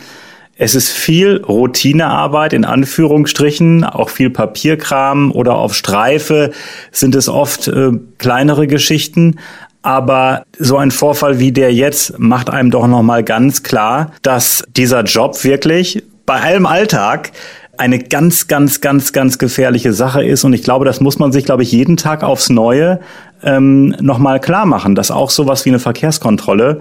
es 0.61 0.75
ist 0.75 0.91
viel 0.91 1.37
Routinearbeit 1.37 2.53
in 2.53 2.65
Anführungsstrichen, 2.65 3.85
auch 3.85 4.09
viel 4.09 4.29
Papierkram 4.29 5.31
oder 5.31 5.55
auf 5.55 5.73
Streife 5.73 6.51
sind 6.91 7.15
es 7.15 7.29
oft 7.29 7.69
äh, 7.69 7.93
kleinere 8.19 8.67
Geschichten. 8.67 9.37
Aber 9.83 10.43
so 10.59 10.77
ein 10.77 10.91
Vorfall 10.91 11.39
wie 11.39 11.53
der 11.53 11.73
jetzt 11.73 12.19
macht 12.19 12.51
einem 12.51 12.73
doch 12.73 12.89
nochmal 12.89 13.23
ganz 13.23 13.63
klar, 13.63 14.11
dass 14.23 14.65
dieser 14.77 15.05
Job 15.05 15.45
wirklich 15.45 16.03
bei 16.27 16.41
allem 16.41 16.67
Alltag 16.67 17.31
eine 17.79 17.99
ganz, 17.99 18.49
ganz, 18.49 18.81
ganz, 18.81 19.13
ganz 19.13 19.39
gefährliche 19.39 19.93
Sache 19.93 20.25
ist. 20.25 20.45
Und 20.45 20.53
ich 20.53 20.63
glaube, 20.63 20.85
das 20.85 21.01
muss 21.01 21.19
man 21.19 21.33
sich, 21.33 21.45
glaube 21.45 21.63
ich, 21.63 21.73
jeden 21.73 21.97
Tag 21.97 22.23
aufs 22.23 22.51
Neue 22.51 23.01
ähm, 23.43 23.95
nochmal 24.01 24.41
klar 24.41 24.67
machen, 24.67 24.95
dass 24.95 25.11
auch 25.11 25.31
sowas 25.31 25.65
wie 25.65 25.71
eine 25.71 25.79
Verkehrskontrolle 25.79 26.81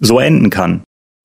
so 0.00 0.20
enden 0.20 0.50
kann. 0.50 0.82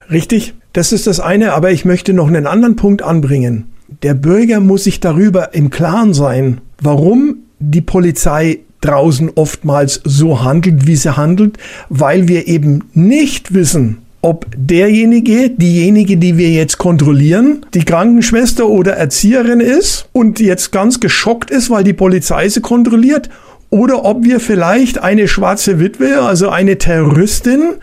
Richtig, 0.09 0.53
das 0.73 0.91
ist 0.91 1.05
das 1.05 1.19
eine, 1.19 1.53
aber 1.53 1.71
ich 1.71 1.85
möchte 1.85 2.13
noch 2.13 2.27
einen 2.27 2.47
anderen 2.47 2.75
Punkt 2.75 3.01
anbringen. 3.01 3.67
Der 4.03 4.13
Bürger 4.13 4.59
muss 4.59 4.85
sich 4.85 4.99
darüber 4.99 5.53
im 5.53 5.69
Klaren 5.69 6.13
sein, 6.13 6.61
warum 6.81 7.37
die 7.59 7.81
Polizei 7.81 8.59
draußen 8.81 9.31
oftmals 9.35 10.01
so 10.05 10.43
handelt, 10.43 10.87
wie 10.87 10.95
sie 10.95 11.17
handelt, 11.17 11.57
weil 11.89 12.27
wir 12.27 12.47
eben 12.47 12.85
nicht 12.93 13.53
wissen, 13.53 13.97
ob 14.21 14.45
derjenige, 14.55 15.49
diejenige, 15.49 16.17
die 16.17 16.37
wir 16.37 16.49
jetzt 16.49 16.77
kontrollieren, 16.77 17.65
die 17.73 17.85
Krankenschwester 17.85 18.67
oder 18.67 18.93
Erzieherin 18.93 19.59
ist 19.61 20.09
und 20.11 20.39
jetzt 20.39 20.71
ganz 20.71 20.99
geschockt 20.99 21.51
ist, 21.51 21.69
weil 21.69 21.83
die 21.83 21.93
Polizei 21.93 22.49
sie 22.49 22.61
kontrolliert, 22.61 23.29
oder 23.69 24.03
ob 24.03 24.23
wir 24.23 24.39
vielleicht 24.39 24.97
eine 24.97 25.27
schwarze 25.27 25.79
Witwe, 25.79 26.21
also 26.21 26.49
eine 26.49 26.77
Terroristin, 26.79 27.75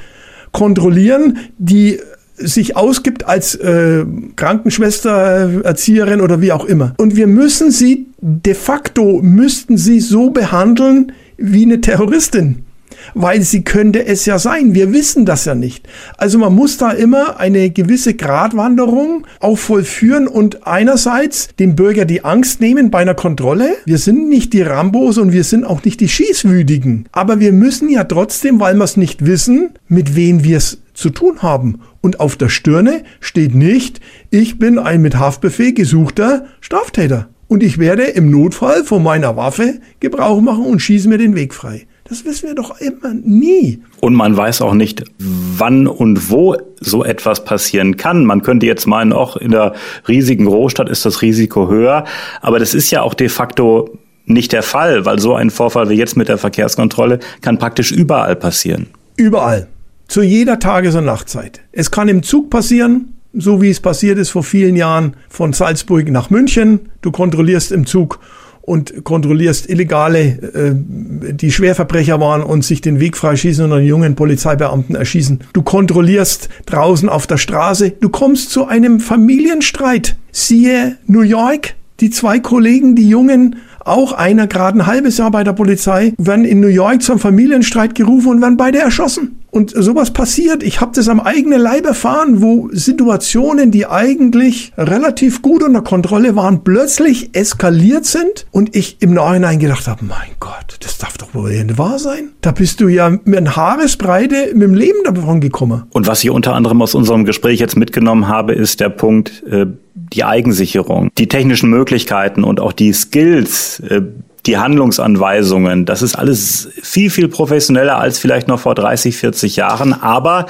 kontrollieren, 0.52 1.38
die 1.58 2.00
sich 2.36 2.76
ausgibt 2.76 3.26
als 3.26 3.54
äh, 3.54 4.04
Krankenschwester, 4.36 5.64
Erzieherin 5.64 6.20
oder 6.20 6.40
wie 6.40 6.52
auch 6.52 6.64
immer. 6.64 6.94
Und 6.98 7.16
wir 7.16 7.26
müssen 7.26 7.70
sie, 7.70 8.06
de 8.20 8.54
facto 8.54 9.20
müssten 9.22 9.78
sie 9.78 10.00
so 10.00 10.30
behandeln 10.30 11.12
wie 11.38 11.64
eine 11.64 11.80
Terroristin. 11.80 12.65
Weil 13.14 13.42
sie 13.42 13.64
könnte 13.64 14.04
es 14.04 14.26
ja 14.26 14.38
sein. 14.38 14.74
Wir 14.74 14.92
wissen 14.92 15.24
das 15.24 15.44
ja 15.44 15.54
nicht. 15.54 15.88
Also 16.16 16.38
man 16.38 16.54
muss 16.54 16.78
da 16.78 16.90
immer 16.90 17.38
eine 17.38 17.70
gewisse 17.70 18.14
Gratwanderung 18.14 19.26
auch 19.40 19.56
vollführen 19.58 20.28
und 20.28 20.66
einerseits 20.66 21.48
dem 21.58 21.76
Bürger 21.76 22.04
die 22.04 22.24
Angst 22.24 22.60
nehmen 22.60 22.90
bei 22.90 23.00
einer 23.00 23.14
Kontrolle. 23.14 23.76
Wir 23.84 23.98
sind 23.98 24.28
nicht 24.28 24.52
die 24.52 24.62
Rambos 24.62 25.18
und 25.18 25.32
wir 25.32 25.44
sind 25.44 25.64
auch 25.64 25.84
nicht 25.84 26.00
die 26.00 26.08
Schießwütigen. 26.08 27.08
Aber 27.12 27.40
wir 27.40 27.52
müssen 27.52 27.88
ja 27.88 28.04
trotzdem, 28.04 28.60
weil 28.60 28.74
wir 28.74 28.84
es 28.84 28.96
nicht 28.96 29.24
wissen, 29.24 29.70
mit 29.88 30.16
wem 30.16 30.44
wir 30.44 30.58
es 30.58 30.78
zu 30.94 31.10
tun 31.10 31.42
haben. 31.42 31.80
Und 32.00 32.20
auf 32.20 32.36
der 32.36 32.48
Stirne 32.48 33.02
steht 33.20 33.54
nicht, 33.54 34.00
ich 34.30 34.58
bin 34.58 34.78
ein 34.78 35.02
mit 35.02 35.18
Haftbefehl 35.18 35.74
gesuchter 35.74 36.46
Straftäter. 36.60 37.28
Und 37.48 37.62
ich 37.62 37.78
werde 37.78 38.04
im 38.04 38.30
Notfall 38.30 38.84
von 38.84 39.02
meiner 39.02 39.36
Waffe 39.36 39.80
Gebrauch 40.00 40.40
machen 40.40 40.64
und 40.64 40.80
schieße 40.80 41.08
mir 41.08 41.18
den 41.18 41.36
Weg 41.36 41.54
frei. 41.54 41.86
Das 42.08 42.24
wissen 42.24 42.48
wir 42.48 42.54
doch 42.54 42.80
immer 42.80 43.14
nie. 43.14 43.82
Und 44.00 44.14
man 44.14 44.36
weiß 44.36 44.62
auch 44.62 44.74
nicht, 44.74 45.04
wann 45.18 45.86
und 45.86 46.30
wo 46.30 46.56
so 46.80 47.04
etwas 47.04 47.44
passieren 47.44 47.96
kann. 47.96 48.24
Man 48.24 48.42
könnte 48.42 48.66
jetzt 48.66 48.86
meinen, 48.86 49.12
auch 49.12 49.36
in 49.36 49.50
der 49.50 49.74
riesigen 50.06 50.46
Großstadt 50.46 50.88
ist 50.88 51.04
das 51.04 51.22
Risiko 51.22 51.68
höher. 51.68 52.04
Aber 52.40 52.58
das 52.58 52.74
ist 52.74 52.90
ja 52.90 53.02
auch 53.02 53.14
de 53.14 53.28
facto 53.28 53.98
nicht 54.26 54.52
der 54.52 54.62
Fall, 54.62 55.04
weil 55.04 55.18
so 55.18 55.34
ein 55.34 55.50
Vorfall 55.50 55.88
wie 55.88 55.94
jetzt 55.94 56.16
mit 56.16 56.28
der 56.28 56.38
Verkehrskontrolle 56.38 57.20
kann 57.40 57.58
praktisch 57.58 57.92
überall 57.92 58.36
passieren. 58.36 58.86
Überall. 59.16 59.68
Zu 60.08 60.22
jeder 60.22 60.58
Tages- 60.58 60.94
und 60.94 61.04
Nachtzeit. 61.04 61.60
Es 61.72 61.90
kann 61.90 62.08
im 62.08 62.22
Zug 62.22 62.50
passieren, 62.50 63.14
so 63.32 63.60
wie 63.60 63.70
es 63.70 63.80
passiert 63.80 64.18
ist 64.18 64.30
vor 64.30 64.44
vielen 64.44 64.76
Jahren 64.76 65.14
von 65.28 65.52
Salzburg 65.52 66.08
nach 66.10 66.30
München. 66.30 66.88
Du 67.02 67.10
kontrollierst 67.10 67.72
im 67.72 67.86
Zug 67.86 68.20
und 68.66 69.04
kontrollierst 69.04 69.70
Illegale, 69.70 70.20
äh, 70.20 71.32
die 71.32 71.52
Schwerverbrecher 71.52 72.20
waren 72.20 72.42
und 72.42 72.64
sich 72.64 72.80
den 72.80 73.00
Weg 73.00 73.16
freischießen 73.16 73.64
und 73.64 73.72
einen 73.72 73.86
jungen 73.86 74.16
Polizeibeamten 74.16 74.96
erschießen. 74.96 75.40
Du 75.52 75.62
kontrollierst 75.62 76.48
draußen 76.66 77.08
auf 77.08 77.28
der 77.28 77.38
Straße. 77.38 77.92
Du 77.92 78.08
kommst 78.08 78.50
zu 78.50 78.66
einem 78.66 78.98
Familienstreit. 78.98 80.16
Siehe 80.32 80.98
New 81.06 81.22
York, 81.22 81.74
die 82.00 82.10
zwei 82.10 82.40
Kollegen, 82.40 82.96
die 82.96 83.08
Jungen, 83.08 83.56
auch 83.86 84.12
einer 84.12 84.46
gerade 84.46 84.78
ein 84.78 84.86
halbes 84.86 85.18
Jahr 85.18 85.30
bei 85.30 85.44
der 85.44 85.52
Polizei, 85.52 86.14
werden 86.18 86.44
in 86.44 86.60
New 86.60 86.68
York 86.68 87.02
zum 87.02 87.18
Familienstreit 87.18 87.94
gerufen 87.94 88.28
und 88.32 88.42
werden 88.42 88.56
beide 88.56 88.78
erschossen. 88.78 89.40
Und 89.50 89.70
sowas 89.70 90.10
passiert. 90.10 90.62
Ich 90.62 90.82
habe 90.82 90.92
das 90.94 91.08
am 91.08 91.18
eigenen 91.18 91.60
Leib 91.60 91.86
erfahren, 91.86 92.42
wo 92.42 92.68
Situationen, 92.72 93.70
die 93.70 93.86
eigentlich 93.86 94.72
relativ 94.76 95.40
gut 95.40 95.62
unter 95.62 95.80
Kontrolle 95.80 96.36
waren, 96.36 96.62
plötzlich 96.62 97.34
eskaliert 97.34 98.04
sind 98.04 98.46
und 98.50 98.76
ich 98.76 98.98
im 99.00 99.14
Nachhinein 99.14 99.58
gedacht 99.58 99.88
habe, 99.88 100.04
mein 100.04 100.36
Gott, 100.40 100.76
das 100.80 100.98
darf 100.98 101.16
doch 101.16 101.34
wohl 101.34 101.52
nicht 101.52 101.78
wahr 101.78 101.98
sein. 101.98 102.32
Da 102.42 102.52
bist 102.52 102.80
du 102.80 102.88
ja 102.88 103.08
mit 103.08 103.38
einer 103.38 103.56
Haaresbreite 103.56 104.50
mit 104.52 104.62
dem 104.62 104.74
Leben 104.74 104.98
davon 105.04 105.40
gekommen. 105.40 105.84
Und 105.90 106.06
was 106.06 106.22
ich 106.22 106.28
unter 106.28 106.54
anderem 106.54 106.82
aus 106.82 106.94
unserem 106.94 107.24
Gespräch 107.24 107.58
jetzt 107.58 107.78
mitgenommen 107.78 108.28
habe, 108.28 108.52
ist 108.52 108.80
der 108.80 108.90
Punkt, 108.90 109.42
äh, 109.50 109.66
die 109.94 110.24
Eigensicherung, 110.24 111.10
die 111.16 111.28
technischen 111.28 111.70
Möglichkeiten 111.70 112.44
und 112.44 112.60
auch 112.60 112.72
die 112.72 112.92
Skills, 112.92 113.75
äh, 113.80 114.02
die 114.46 114.58
Handlungsanweisungen, 114.58 115.86
das 115.86 116.02
ist 116.02 116.14
alles 116.14 116.68
viel, 116.82 117.10
viel 117.10 117.28
professioneller 117.28 117.98
als 117.98 118.18
vielleicht 118.18 118.46
noch 118.46 118.60
vor 118.60 118.74
30, 118.74 119.16
40 119.16 119.56
Jahren. 119.56 119.92
Aber 119.92 120.46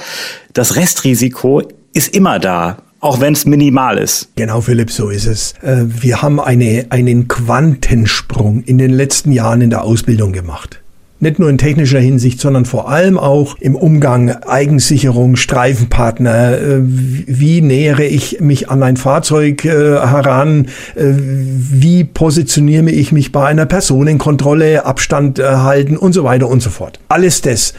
das 0.53 0.75
Restrisiko 0.75 1.63
ist 1.93 2.13
immer 2.15 2.39
da 2.39 2.77
auch 2.99 3.21
wenn 3.21 3.33
es 3.33 3.45
minimal 3.45 3.97
ist. 3.97 4.29
Genau, 4.35 4.61
Philipp, 4.61 4.91
so 4.91 5.09
ist 5.09 5.27
es. 5.27 5.53
Äh, 5.61 5.85
wir 5.85 6.21
haben 6.21 6.39
eine, 6.39 6.87
einen 6.89 7.27
Quantensprung 7.27 8.63
in 8.63 8.77
den 8.77 8.91
letzten 8.91 9.31
Jahren 9.31 9.61
in 9.61 9.69
der 9.69 9.83
Ausbildung 9.83 10.33
gemacht. 10.33 10.81
Nicht 11.19 11.39
nur 11.39 11.49
in 11.49 11.57
technischer 11.57 11.99
Hinsicht, 11.99 12.39
sondern 12.39 12.65
vor 12.65 12.89
allem 12.89 13.17
auch 13.17 13.57
im 13.59 13.75
Umgang 13.75 14.29
Eigensicherung, 14.29 15.35
Streifenpartner. 15.35 16.59
Äh, 16.59 16.81
wie 16.83 17.61
nähere 17.61 18.05
ich 18.05 18.39
mich 18.39 18.69
an 18.69 18.83
ein 18.83 18.97
Fahrzeug 18.97 19.65
äh, 19.65 19.69
heran? 19.71 20.67
Äh, 20.95 21.13
wie 21.15 22.03
positioniere 22.03 22.91
ich 22.91 23.11
mich 23.11 23.31
bei 23.31 23.47
einer 23.47 23.65
Personenkontrolle, 23.65 24.85
Abstand 24.85 25.39
halten 25.39 25.97
und 25.97 26.13
so 26.13 26.23
weiter 26.23 26.47
und 26.47 26.61
so 26.61 26.69
fort. 26.69 26.99
Alles 27.09 27.41
das. 27.41 27.73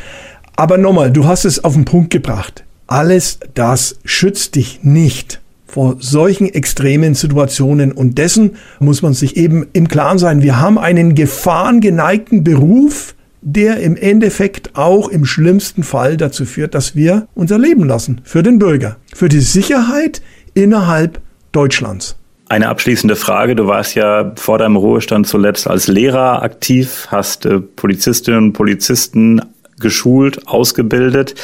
Aber 0.57 0.76
nochmal, 0.76 1.12
du 1.12 1.26
hast 1.26 1.45
es 1.45 1.62
auf 1.62 1.75
den 1.75 1.85
Punkt 1.85 2.11
gebracht. 2.11 2.64
Alles 2.88 3.38
das 3.54 4.00
schützt 4.04 4.57
dich 4.57 4.80
nicht 4.83 5.40
vor 5.68 5.97
solchen 6.00 6.49
extremen 6.52 7.14
Situationen 7.14 7.92
und 7.92 8.18
dessen 8.18 8.57
muss 8.80 9.02
man 9.02 9.12
sich 9.14 9.37
eben 9.37 9.66
im 9.75 9.87
Klaren 9.87 10.18
sein. 10.18 10.42
Wir 10.42 10.59
haben 10.59 10.78
einen 10.78 11.14
gefahrengeneigten 11.14 12.42
Beruf, 12.42 13.14
der 13.52 13.78
im 13.81 13.97
Endeffekt 13.97 14.76
auch 14.76 15.09
im 15.09 15.25
schlimmsten 15.25 15.83
Fall 15.83 16.17
dazu 16.17 16.45
führt, 16.45 16.75
dass 16.75 16.95
wir 16.95 17.28
unser 17.35 17.59
Leben 17.59 17.85
lassen 17.85 18.21
für 18.25 18.43
den 18.43 18.59
Bürger, 18.59 18.97
für 19.14 19.28
die 19.28 19.40
Sicherheit 19.40 20.21
innerhalb 20.55 21.21
Deutschlands. 21.52 22.17
Eine 22.50 22.69
abschließende 22.69 23.17
Frage. 23.17 23.57
Du 23.57 23.67
warst 23.67 23.95
ja 23.95 24.33
vor 24.37 24.59
deinem 24.59 24.76
Ruhestand 24.76 25.26
zuletzt 25.26 25.67
als 25.67 25.87
Lehrer 25.87 26.43
aktiv, 26.43 27.09
hast 27.11 27.47
äh, 27.47 27.61
Polizistinnen 27.61 28.45
und 28.45 28.52
Polizisten 28.52 29.40
geschult, 29.81 30.47
ausgebildet. 30.47 31.35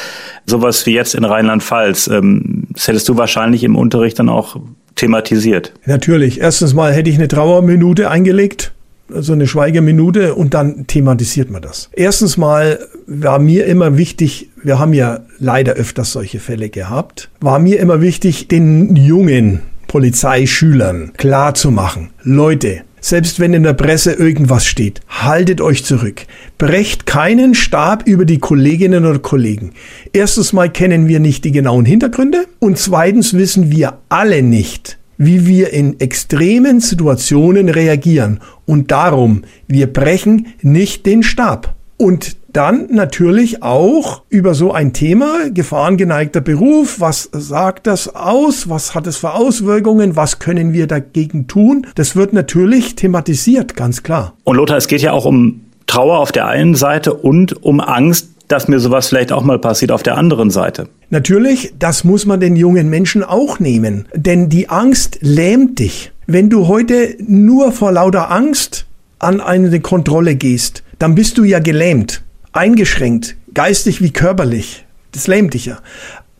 Sowas 0.45 0.85
wie 0.85 0.93
jetzt 0.93 1.15
in 1.15 1.23
Rheinland-Pfalz. 1.23 2.07
Ähm, 2.07 2.67
das 2.71 2.87
hättest 2.87 3.09
du 3.09 3.17
wahrscheinlich 3.17 3.63
im 3.63 3.75
Unterricht 3.75 4.19
dann 4.19 4.29
auch 4.29 4.57
thematisiert. 4.95 5.73
Natürlich. 5.85 6.39
Erstens 6.39 6.73
mal 6.73 6.93
hätte 6.93 7.09
ich 7.09 7.17
eine 7.17 7.27
Trauerminute 7.27 8.09
eingelegt 8.09 8.74
so 9.09 9.33
eine 9.33 9.47
Schweigeminute 9.47 10.35
und 10.35 10.53
dann 10.53 10.87
thematisiert 10.87 11.51
man 11.51 11.61
das. 11.61 11.89
Erstens 11.93 12.37
mal 12.37 12.79
war 13.07 13.39
mir 13.39 13.65
immer 13.65 13.97
wichtig, 13.97 14.49
wir 14.63 14.79
haben 14.79 14.93
ja 14.93 15.19
leider 15.39 15.73
öfters 15.73 16.11
solche 16.11 16.39
Fälle 16.39 16.69
gehabt, 16.69 17.29
war 17.39 17.59
mir 17.59 17.79
immer 17.79 18.01
wichtig, 18.01 18.47
den 18.47 18.95
jungen 18.95 19.61
Polizeischülern 19.87 21.13
klar 21.15 21.53
zu 21.53 21.71
machen, 21.71 22.09
Leute, 22.23 22.81
selbst 22.99 23.39
wenn 23.39 23.53
in 23.53 23.61
der 23.61 23.73
Presse 23.73 24.13
irgendwas 24.13 24.65
steht, 24.65 25.01
haltet 25.07 25.61
euch 25.61 25.85
zurück. 25.85 26.23
Brecht 26.57 27.05
keinen 27.05 27.53
Stab 27.53 28.07
über 28.07 28.25
die 28.25 28.39
Kolleginnen 28.39 29.05
oder 29.05 29.19
Kollegen. 29.19 29.73
Erstens 30.11 30.53
mal 30.53 30.71
kennen 30.71 31.07
wir 31.07 31.19
nicht 31.19 31.45
die 31.45 31.51
genauen 31.51 31.85
Hintergründe 31.85 32.45
und 32.57 32.79
zweitens 32.79 33.35
wissen 33.35 33.71
wir 33.71 33.99
alle 34.09 34.41
nicht, 34.41 34.97
wie 35.17 35.47
wir 35.47 35.73
in 35.73 35.99
extremen 35.99 36.79
Situationen 36.79 37.69
reagieren 37.69 38.39
Und 38.65 38.91
darum, 38.91 39.43
wir 39.67 39.91
brechen 39.91 40.47
nicht 40.61 41.05
den 41.05 41.23
Stab. 41.23 41.75
Und 41.97 42.35
dann 42.51 42.87
natürlich 42.89 43.63
auch 43.63 44.23
über 44.29 44.53
so 44.53 44.71
ein 44.71 44.93
Thema, 44.93 45.49
gefahrengeneigter 45.49 46.41
Beruf, 46.41 46.99
was 46.99 47.29
sagt 47.33 47.85
das 47.85 48.15
aus, 48.15 48.69
was 48.69 48.95
hat 48.95 49.07
es 49.07 49.17
für 49.17 49.33
Auswirkungen, 49.33 50.15
was 50.15 50.39
können 50.39 50.71
wir 50.71 50.87
dagegen 50.87 51.47
tun, 51.47 51.87
das 51.95 52.15
wird 52.15 52.31
natürlich 52.31 52.95
thematisiert, 52.95 53.75
ganz 53.75 54.03
klar. 54.03 54.35
Und 54.45 54.55
Lothar, 54.55 54.77
es 54.77 54.87
geht 54.87 55.01
ja 55.01 55.11
auch 55.11 55.25
um 55.25 55.61
Trauer 55.85 56.19
auf 56.19 56.31
der 56.31 56.47
einen 56.47 56.75
Seite 56.75 57.13
und 57.13 57.61
um 57.63 57.79
Angst, 57.79 58.34
dass 58.47 58.67
mir 58.67 58.79
sowas 58.79 59.07
vielleicht 59.07 59.31
auch 59.31 59.43
mal 59.43 59.59
passiert 59.59 59.91
auf 59.91 60.03
der 60.03 60.17
anderen 60.17 60.49
Seite. 60.49 60.87
Natürlich, 61.09 61.73
das 61.79 62.03
muss 62.03 62.25
man 62.25 62.39
den 62.39 62.55
jungen 62.55 62.89
Menschen 62.89 63.23
auch 63.23 63.59
nehmen, 63.59 64.07
denn 64.13 64.49
die 64.49 64.69
Angst 64.69 65.17
lähmt 65.21 65.79
dich. 65.79 66.11
Wenn 66.27 66.49
du 66.49 66.67
heute 66.67 67.15
nur 67.19 67.71
vor 67.71 67.91
lauter 67.91 68.31
Angst 68.31 68.85
an 69.19 69.41
eine 69.41 69.79
Kontrolle 69.79 70.35
gehst, 70.35 70.83
dann 70.99 71.15
bist 71.15 71.37
du 71.37 71.43
ja 71.43 71.59
gelähmt, 71.59 72.23
eingeschränkt, 72.51 73.35
geistig 73.53 74.01
wie 74.01 74.11
körperlich. 74.11 74.85
Das 75.11 75.27
lähmt 75.27 75.53
dich 75.53 75.65
ja. 75.65 75.79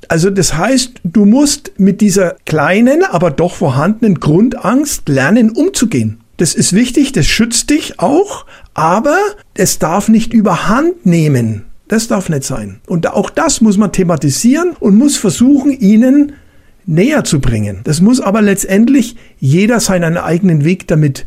Also 0.07 0.29
das 0.29 0.55
heißt, 0.55 1.01
du 1.03 1.25
musst 1.25 1.73
mit 1.77 2.01
dieser 2.01 2.35
kleinen, 2.45 3.03
aber 3.03 3.31
doch 3.31 3.55
vorhandenen 3.55 4.19
Grundangst 4.19 5.09
lernen 5.09 5.51
umzugehen. 5.51 6.19
Das 6.37 6.53
ist 6.53 6.73
wichtig, 6.73 7.11
das 7.13 7.25
schützt 7.25 7.69
dich 7.69 7.99
auch, 7.99 8.45
aber 8.73 9.17
es 9.53 9.79
darf 9.79 10.09
nicht 10.09 10.33
überhand 10.33 11.05
nehmen. 11.05 11.63
Das 11.87 12.07
darf 12.07 12.29
nicht 12.29 12.43
sein. 12.43 12.79
Und 12.87 13.07
auch 13.07 13.29
das 13.29 13.61
muss 13.61 13.77
man 13.77 13.91
thematisieren 13.91 14.75
und 14.79 14.97
muss 14.97 15.17
versuchen, 15.17 15.71
ihnen 15.71 16.33
näher 16.85 17.23
zu 17.23 17.39
bringen. 17.39 17.81
Das 17.83 18.01
muss 18.01 18.21
aber 18.21 18.41
letztendlich 18.41 19.15
jeder 19.39 19.79
seinen 19.79 20.17
eigenen 20.17 20.63
Weg 20.63 20.87
damit 20.87 21.25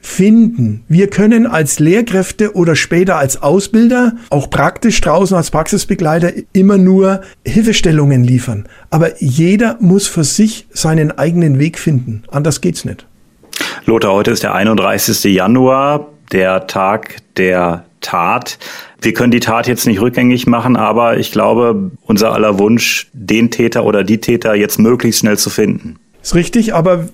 finden. 0.00 0.84
Wir 0.88 1.08
können 1.08 1.46
als 1.46 1.80
Lehrkräfte 1.80 2.54
oder 2.54 2.76
später 2.76 3.16
als 3.16 3.42
Ausbilder, 3.42 4.12
auch 4.30 4.48
praktisch 4.48 5.00
draußen 5.00 5.36
als 5.36 5.50
Praxisbegleiter, 5.50 6.32
immer 6.52 6.78
nur 6.78 7.22
Hilfestellungen 7.44 8.22
liefern. 8.22 8.68
Aber 8.90 9.20
jeder 9.20 9.76
muss 9.80 10.06
für 10.06 10.24
sich 10.24 10.66
seinen 10.70 11.16
eigenen 11.18 11.58
Weg 11.58 11.78
finden. 11.78 12.22
Anders 12.30 12.60
geht's 12.60 12.84
nicht. 12.84 13.06
Lothar, 13.86 14.12
heute 14.12 14.30
ist 14.30 14.42
der 14.42 14.54
31. 14.54 15.24
Januar, 15.34 16.08
der 16.30 16.66
Tag 16.66 17.16
der 17.36 17.84
Tat. 18.00 18.58
Wir 19.00 19.12
können 19.12 19.30
die 19.30 19.40
Tat 19.40 19.66
jetzt 19.66 19.86
nicht 19.86 20.00
rückgängig 20.00 20.46
machen, 20.46 20.76
aber 20.76 21.18
ich 21.18 21.32
glaube, 21.32 21.90
unser 22.02 22.32
aller 22.32 22.58
Wunsch, 22.58 23.08
den 23.12 23.50
Täter 23.50 23.84
oder 23.84 24.04
die 24.04 24.18
Täter 24.18 24.54
jetzt 24.54 24.78
möglichst 24.78 25.20
schnell 25.20 25.38
zu 25.38 25.50
finden. 25.50 25.96
Ist 26.22 26.34
richtig, 26.34 26.74
aber 26.74 27.08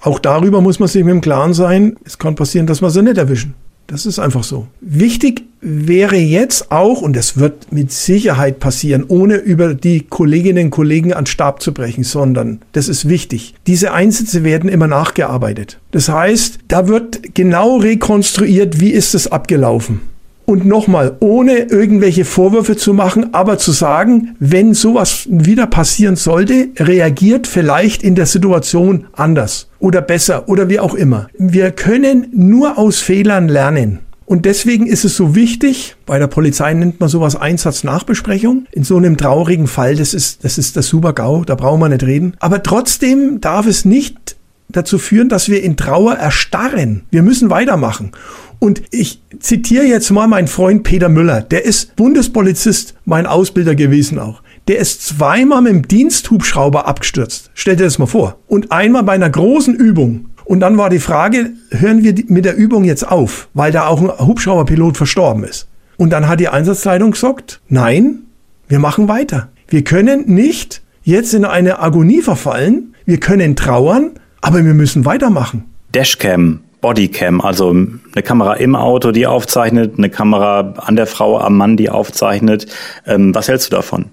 auch 0.00 0.18
darüber 0.18 0.60
muss 0.60 0.78
man 0.78 0.88
sich 0.88 1.04
mit 1.04 1.12
dem 1.12 1.20
Klaren 1.20 1.54
sein, 1.54 1.96
es 2.04 2.18
kann 2.18 2.34
passieren, 2.34 2.66
dass 2.66 2.82
wir 2.82 2.90
sie 2.90 3.02
nicht 3.02 3.18
erwischen. 3.18 3.54
Das 3.88 4.04
ist 4.04 4.18
einfach 4.18 4.44
so. 4.44 4.66
Wichtig 4.82 5.44
wäre 5.62 6.16
jetzt 6.16 6.70
auch, 6.70 7.00
und 7.00 7.16
das 7.16 7.38
wird 7.38 7.72
mit 7.72 7.90
Sicherheit 7.90 8.60
passieren, 8.60 9.06
ohne 9.08 9.36
über 9.36 9.72
die 9.72 10.00
Kolleginnen 10.00 10.66
und 10.66 10.70
Kollegen 10.70 11.14
an 11.14 11.24
Stab 11.24 11.62
zu 11.62 11.72
brechen, 11.72 12.04
sondern 12.04 12.60
das 12.72 12.88
ist 12.88 13.08
wichtig. 13.08 13.54
Diese 13.66 13.92
Einsätze 13.92 14.44
werden 14.44 14.68
immer 14.68 14.88
nachgearbeitet. 14.88 15.80
Das 15.90 16.10
heißt, 16.10 16.58
da 16.68 16.86
wird 16.86 17.34
genau 17.34 17.78
rekonstruiert, 17.78 18.78
wie 18.78 18.90
ist 18.90 19.14
es 19.14 19.32
abgelaufen. 19.32 20.02
Und 20.48 20.64
nochmal, 20.64 21.14
ohne 21.20 21.58
irgendwelche 21.58 22.24
Vorwürfe 22.24 22.74
zu 22.74 22.94
machen, 22.94 23.34
aber 23.34 23.58
zu 23.58 23.70
sagen, 23.70 24.34
wenn 24.40 24.72
sowas 24.72 25.26
wieder 25.30 25.66
passieren 25.66 26.16
sollte, 26.16 26.68
reagiert 26.78 27.46
vielleicht 27.46 28.02
in 28.02 28.14
der 28.14 28.24
Situation 28.24 29.08
anders 29.12 29.68
oder 29.78 30.00
besser 30.00 30.48
oder 30.48 30.70
wie 30.70 30.80
auch 30.80 30.94
immer. 30.94 31.28
Wir 31.36 31.70
können 31.70 32.28
nur 32.32 32.78
aus 32.78 32.98
Fehlern 32.98 33.48
lernen. 33.48 33.98
Und 34.24 34.46
deswegen 34.46 34.86
ist 34.86 35.04
es 35.04 35.16
so 35.16 35.34
wichtig, 35.34 35.96
bei 36.06 36.18
der 36.18 36.28
Polizei 36.28 36.72
nennt 36.72 36.98
man 36.98 37.10
sowas 37.10 37.36
Einsatznachbesprechung. 37.36 38.64
In 38.72 38.84
so 38.84 38.96
einem 38.96 39.18
traurigen 39.18 39.66
Fall, 39.66 39.96
das 39.96 40.14
ist, 40.14 40.44
das 40.44 40.56
ist 40.56 40.78
das 40.78 40.86
Super-GAU, 40.86 41.44
da 41.44 41.56
brauchen 41.56 41.80
wir 41.80 41.90
nicht 41.90 42.04
reden. 42.04 42.32
Aber 42.40 42.62
trotzdem 42.62 43.42
darf 43.42 43.66
es 43.66 43.84
nicht 43.84 44.36
dazu 44.70 44.98
führen, 44.98 45.28
dass 45.28 45.48
wir 45.48 45.62
in 45.62 45.76
Trauer 45.76 46.14
erstarren. 46.14 47.02
Wir 47.10 47.22
müssen 47.22 47.50
weitermachen. 47.50 48.12
Und 48.60 48.82
ich 48.90 49.22
zitiere 49.38 49.84
jetzt 49.84 50.10
mal 50.10 50.26
meinen 50.26 50.48
Freund 50.48 50.82
Peter 50.82 51.08
Müller. 51.08 51.42
Der 51.42 51.64
ist 51.64 51.94
Bundespolizist, 51.96 52.94
mein 53.04 53.26
Ausbilder 53.26 53.74
gewesen 53.74 54.18
auch. 54.18 54.42
Der 54.66 54.78
ist 54.78 55.06
zweimal 55.06 55.62
mit 55.62 55.72
dem 55.72 55.88
Diensthubschrauber 55.88 56.86
abgestürzt. 56.86 57.50
Stell 57.54 57.76
dir 57.76 57.84
das 57.84 57.98
mal 57.98 58.06
vor. 58.06 58.38
Und 58.48 58.72
einmal 58.72 59.04
bei 59.04 59.12
einer 59.12 59.30
großen 59.30 59.74
Übung. 59.74 60.26
Und 60.44 60.60
dann 60.60 60.76
war 60.76 60.90
die 60.90 60.98
Frage, 60.98 61.52
hören 61.70 62.02
wir 62.02 62.14
mit 62.28 62.44
der 62.44 62.56
Übung 62.56 62.84
jetzt 62.84 63.06
auf, 63.06 63.48
weil 63.54 63.70
da 63.70 63.86
auch 63.86 64.00
ein 64.00 64.26
Hubschrauberpilot 64.26 64.96
verstorben 64.96 65.44
ist. 65.44 65.68
Und 65.96 66.10
dann 66.10 66.28
hat 66.28 66.40
die 66.40 66.48
Einsatzleitung 66.48 67.12
gesagt, 67.12 67.60
nein, 67.68 68.20
wir 68.66 68.78
machen 68.78 69.08
weiter. 69.08 69.48
Wir 69.68 69.84
können 69.84 70.24
nicht 70.26 70.82
jetzt 71.02 71.34
in 71.34 71.44
eine 71.44 71.80
Agonie 71.80 72.22
verfallen. 72.22 72.94
Wir 73.04 73.20
können 73.20 73.56
trauern, 73.56 74.12
aber 74.40 74.64
wir 74.64 74.74
müssen 74.74 75.04
weitermachen. 75.04 75.64
Dashcam 75.94 76.60
Bodycam, 76.80 77.40
also 77.40 77.70
eine 77.70 78.22
Kamera 78.22 78.54
im 78.54 78.76
Auto, 78.76 79.10
die 79.10 79.26
aufzeichnet, 79.26 79.94
eine 79.98 80.10
Kamera 80.10 80.74
an 80.76 80.96
der 80.96 81.06
Frau, 81.06 81.38
am 81.38 81.56
Mann, 81.56 81.76
die 81.76 81.90
aufzeichnet. 81.90 82.66
Ähm, 83.06 83.34
was 83.34 83.48
hältst 83.48 83.70
du 83.70 83.76
davon? 83.76 84.06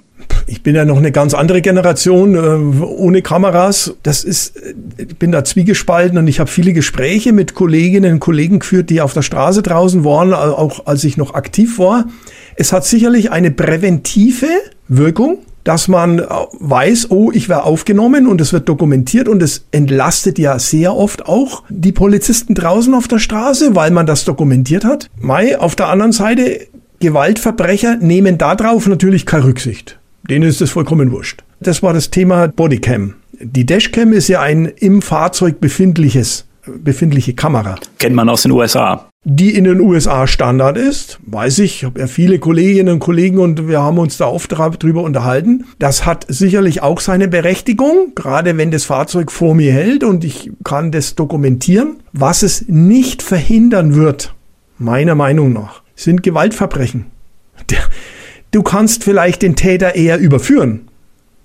Ich 0.48 0.62
bin 0.62 0.76
ja 0.76 0.86
noch 0.86 0.98
eine 0.98 1.12
ganz 1.12 1.34
andere 1.34 1.62
Generation 1.62 2.36
äh, 2.36 2.86
ohne 2.86 3.22
Kameras. 3.22 3.96
Das 4.04 4.24
ist, 4.24 4.58
äh, 4.58 4.74
ich 4.98 5.16
bin 5.18 5.32
da 5.32 5.44
zwiegespalten 5.44 6.18
und 6.18 6.28
ich 6.28 6.40
habe 6.40 6.50
viele 6.50 6.74
Gespräche 6.74 7.34
mit 7.34 7.56
Kolleginnen 7.56 8.14
und 8.14 8.20
Kollegen 8.20 8.60
geführt, 8.60 8.90
die 8.90 9.02
auf 9.02 9.14
der 9.14 9.24
Straße 9.24 9.62
draußen 9.64 10.04
waren, 10.04 10.34
auch 10.34 10.86
als 10.86 11.04
ich 11.04 11.18
noch 11.18 11.34
aktiv 11.34 11.80
war. 11.80 12.06
Es 12.56 12.74
hat 12.74 12.86
sicherlich 12.86 13.32
eine 13.32 13.52
präventive 13.52 14.48
Wirkung 14.88 15.40
dass 15.66 15.90
man 15.90 16.20
weiß, 16.20 17.12
oh, 17.12 17.32
ich 17.34 17.50
werde 17.50 17.64
aufgenommen 17.64 18.28
und 18.28 18.40
es 18.40 18.54
wird 18.54 18.70
dokumentiert 18.70 19.28
und 19.28 19.44
es 19.44 19.66
entlastet 19.72 20.40
ja 20.40 20.58
sehr 20.60 20.96
oft 20.96 21.26
auch 21.26 21.64
die 21.70 21.92
Polizisten 21.92 22.54
draußen 22.56 22.94
auf 22.94 23.10
der 23.10 23.20
Straße, 23.20 23.76
weil 23.76 23.92
man 23.92 24.06
das 24.06 24.24
dokumentiert 24.24 24.86
hat. 24.86 25.10
Mai, 25.20 25.60
auf 25.60 25.76
der 25.76 25.90
anderen 25.90 26.14
Seite, 26.14 26.68
Gewaltverbrecher 27.00 27.98
nehmen 27.98 28.38
darauf 28.38 28.88
natürlich 28.88 29.26
keine 29.26 29.46
Rücksicht. 29.46 30.00
Denen 30.30 30.48
ist 30.48 30.62
es 30.62 30.72
vollkommen 30.72 31.12
wurscht. 31.12 31.44
Das 31.60 31.84
war 31.84 31.94
das 31.94 32.10
Thema 32.10 32.48
Bodycam. 32.48 33.16
Die 33.34 33.66
Dashcam 33.66 34.14
ist 34.14 34.28
ja 34.28 34.42
ein 34.42 34.66
im 34.66 35.02
Fahrzeug 35.02 35.60
befindliches 35.60 36.46
befindliche 36.66 37.34
Kamera. 37.34 37.76
Kennt 38.00 38.16
man 38.16 38.30
aus 38.30 38.44
den 38.44 38.52
USA. 38.52 39.08
Die 39.28 39.56
in 39.56 39.64
den 39.64 39.82
USA 39.82 40.28
Standard 40.28 40.78
ist, 40.78 41.18
weiß 41.26 41.58
ich, 41.58 41.78
ich 41.78 41.84
habe 41.84 42.00
ja 42.00 42.06
viele 42.06 42.38
Kolleginnen 42.38 42.94
und 42.94 43.00
Kollegen 43.00 43.40
und 43.40 43.68
wir 43.68 43.82
haben 43.82 43.98
uns 43.98 44.18
da 44.18 44.28
oft 44.28 44.52
drüber 44.52 45.02
unterhalten. 45.02 45.66
Das 45.80 46.06
hat 46.06 46.28
sicherlich 46.30 46.84
auch 46.84 47.00
seine 47.00 47.28
Berechtigung, 47.28 48.12
gerade 48.14 48.56
wenn 48.56 48.70
das 48.70 48.84
Fahrzeug 48.84 49.32
vor 49.32 49.56
mir 49.56 49.74
hält 49.74 50.04
und 50.04 50.24
ich 50.24 50.52
kann 50.64 50.92
das 50.92 51.16
dokumentieren. 51.16 51.96
Was 52.14 52.44
es 52.44 52.66
nicht 52.68 53.24
verhindern 53.24 53.96
wird, 53.96 54.36
meiner 54.78 55.16
Meinung 55.16 55.54
nach, 55.54 55.82
sind 55.96 56.22
Gewaltverbrechen. 56.22 57.08
Du 58.52 58.62
kannst 58.62 59.04
vielleicht 59.04 59.42
den 59.42 59.56
Täter 59.56 59.96
eher 59.96 60.20
überführen, 60.20 60.82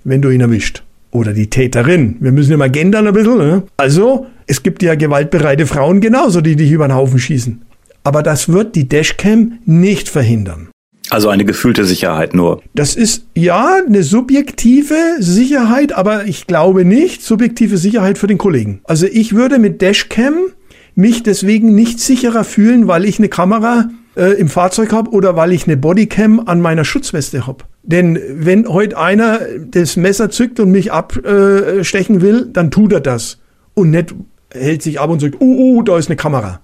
wenn 0.05 0.21
du 0.21 0.29
ihn 0.29 0.43
erwischt 0.43 0.83
oder 1.13 1.33
die 1.33 1.49
Täterin. 1.49 2.19
Wir 2.21 2.33
müssen 2.33 2.53
immer 2.53 2.69
gendern 2.69 3.07
ein 3.07 3.15
bisschen. 3.15 3.39
Ne? 3.39 3.63
Also, 3.79 4.27
es 4.47 4.63
gibt 4.63 4.83
ja 4.83 4.97
gewaltbereite 4.97 5.67
Frauen 5.67 6.03
genauso, 6.03 6.43
die 6.43 6.57
dich 6.57 6.71
über 6.71 6.87
den 6.87 6.95
Haufen 6.95 7.19
schießen. 7.19 7.63
Aber 8.11 8.25
das 8.25 8.49
wird 8.49 8.75
die 8.75 8.89
Dashcam 8.89 9.61
nicht 9.67 10.09
verhindern. 10.09 10.71
Also 11.11 11.29
eine 11.29 11.45
gefühlte 11.45 11.85
Sicherheit 11.85 12.35
nur. 12.35 12.61
Das 12.75 12.97
ist 12.97 13.27
ja 13.37 13.77
eine 13.87 14.03
subjektive 14.03 14.97
Sicherheit, 15.21 15.93
aber 15.93 16.25
ich 16.25 16.49
glaube 16.49 16.85
nicht 16.85 17.23
subjektive 17.23 17.77
Sicherheit 17.77 18.19
für 18.19 18.27
den 18.27 18.37
Kollegen. 18.37 18.81
Also 18.83 19.07
ich 19.07 19.37
würde 19.37 19.61
mit 19.61 19.81
Dashcam 19.81 20.35
mich 20.97 21.23
deswegen 21.23 21.77
nicht 21.77 22.01
sicherer 22.01 22.43
fühlen, 22.43 22.89
weil 22.89 23.05
ich 23.05 23.21
eine 23.21 23.29
Kamera 23.29 23.91
äh, 24.17 24.33
im 24.41 24.49
Fahrzeug 24.49 24.93
habe 24.93 25.13
oder 25.13 25.37
weil 25.37 25.53
ich 25.53 25.69
eine 25.69 25.77
Bodycam 25.77 26.41
an 26.47 26.61
meiner 26.61 26.85
Schutzweste 26.85 27.47
habe. 27.47 27.63
Denn 27.85 28.19
wenn 28.29 28.67
heute 28.67 28.99
einer 28.99 29.39
das 29.71 29.95
Messer 29.95 30.31
zückt 30.31 30.59
und 30.59 30.73
mich 30.73 30.91
abstechen 30.91 32.23
will, 32.23 32.49
dann 32.53 32.73
tut 32.73 32.93
er 32.93 33.01
das. 33.01 33.39
Und 33.75 33.91
nicht 33.91 34.17
hält 34.53 34.83
sich 34.83 34.99
ab 34.99 35.11
und 35.11 35.21
sagt, 35.21 35.41
uh, 35.41 35.45
uh, 35.79 35.83
da 35.85 35.97
ist 35.97 36.09
eine 36.09 36.17
Kamera. 36.17 36.61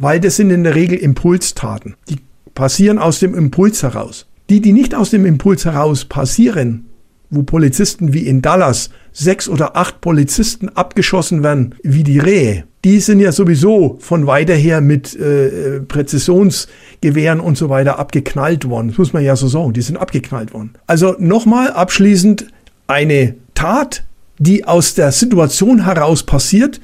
Weil 0.00 0.18
das 0.18 0.36
sind 0.36 0.50
in 0.50 0.64
der 0.64 0.74
Regel 0.74 0.98
Impulstaten. 0.98 1.94
Die 2.08 2.16
passieren 2.54 2.98
aus 2.98 3.20
dem 3.20 3.34
Impuls 3.34 3.82
heraus. 3.82 4.26
Die, 4.48 4.62
die 4.62 4.72
nicht 4.72 4.94
aus 4.94 5.10
dem 5.10 5.26
Impuls 5.26 5.66
heraus 5.66 6.06
passieren, 6.06 6.86
wo 7.28 7.42
Polizisten 7.42 8.14
wie 8.14 8.26
in 8.26 8.40
Dallas 8.40 8.88
sechs 9.12 9.46
oder 9.46 9.76
acht 9.76 10.00
Polizisten 10.00 10.70
abgeschossen 10.70 11.42
werden 11.42 11.74
wie 11.82 12.02
die 12.02 12.18
Rehe, 12.18 12.64
die 12.82 12.98
sind 13.00 13.20
ja 13.20 13.30
sowieso 13.30 13.98
von 14.00 14.26
weiter 14.26 14.54
her 14.54 14.80
mit 14.80 15.14
äh, 15.16 15.80
Präzisionsgewehren 15.80 17.38
und 17.38 17.58
so 17.58 17.68
weiter 17.68 17.98
abgeknallt 17.98 18.66
worden. 18.70 18.88
Das 18.88 18.96
muss 18.96 19.12
man 19.12 19.22
ja 19.22 19.36
so 19.36 19.48
sagen, 19.48 19.74
die 19.74 19.82
sind 19.82 19.98
abgeknallt 19.98 20.54
worden. 20.54 20.72
Also 20.86 21.14
nochmal 21.18 21.72
abschließend, 21.72 22.46
eine 22.86 23.34
Tat, 23.54 24.04
die 24.38 24.64
aus 24.64 24.94
der 24.94 25.12
Situation 25.12 25.84
heraus 25.84 26.22
passiert, 26.22 26.80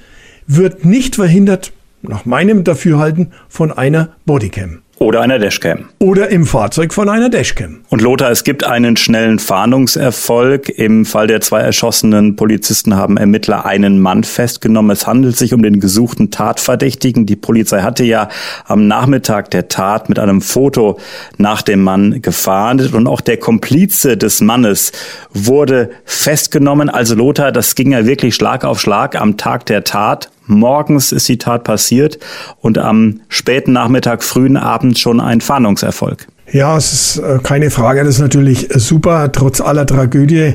wird 0.46 0.84
nicht 0.84 1.16
verhindert, 1.16 1.72
nach 2.08 2.24
meinem 2.24 2.64
Dafürhalten 2.64 3.32
von 3.48 3.72
einer 3.72 4.10
Bodycam. 4.24 4.82
Oder 4.98 5.20
einer 5.20 5.38
Dashcam. 5.38 5.90
Oder 5.98 6.30
im 6.30 6.46
Fahrzeug 6.46 6.94
von 6.94 7.10
einer 7.10 7.28
Dashcam. 7.28 7.80
Und 7.90 8.00
Lothar, 8.00 8.30
es 8.30 8.44
gibt 8.44 8.64
einen 8.64 8.96
schnellen 8.96 9.38
Fahndungserfolg. 9.38 10.70
Im 10.70 11.04
Fall 11.04 11.26
der 11.26 11.42
zwei 11.42 11.60
erschossenen 11.60 12.34
Polizisten 12.36 12.96
haben 12.96 13.18
Ermittler 13.18 13.66
einen 13.66 14.00
Mann 14.00 14.24
festgenommen. 14.24 14.90
Es 14.92 15.06
handelt 15.06 15.36
sich 15.36 15.52
um 15.52 15.62
den 15.62 15.80
gesuchten 15.80 16.30
Tatverdächtigen. 16.30 17.26
Die 17.26 17.36
Polizei 17.36 17.82
hatte 17.82 18.04
ja 18.04 18.30
am 18.64 18.86
Nachmittag 18.86 19.50
der 19.50 19.68
Tat 19.68 20.08
mit 20.08 20.18
einem 20.18 20.40
Foto 20.40 20.98
nach 21.36 21.60
dem 21.60 21.82
Mann 21.82 22.22
gefahndet. 22.22 22.94
Und 22.94 23.06
auch 23.06 23.20
der 23.20 23.36
Komplize 23.36 24.16
des 24.16 24.40
Mannes 24.40 24.92
wurde 25.34 25.90
festgenommen. 26.06 26.88
Also 26.88 27.14
Lothar, 27.14 27.52
das 27.52 27.74
ging 27.74 27.92
ja 27.92 28.06
wirklich 28.06 28.34
Schlag 28.34 28.64
auf 28.64 28.80
Schlag 28.80 29.14
am 29.20 29.36
Tag 29.36 29.66
der 29.66 29.84
Tat. 29.84 30.30
Morgens 30.46 31.12
ist 31.12 31.28
die 31.28 31.38
Tat 31.38 31.64
passiert 31.64 32.18
und 32.60 32.78
am 32.78 33.20
späten 33.28 33.72
Nachmittag, 33.72 34.22
frühen 34.22 34.56
Abend 34.56 34.98
schon 34.98 35.20
ein 35.20 35.40
Fahndungserfolg. 35.40 36.26
Ja, 36.52 36.76
es 36.76 36.92
ist 36.92 37.18
äh, 37.18 37.38
keine 37.42 37.70
Frage. 37.70 38.04
Das 38.04 38.16
ist 38.16 38.20
natürlich 38.20 38.68
super, 38.74 39.32
trotz 39.32 39.60
aller 39.60 39.86
Tragödie. 39.86 40.54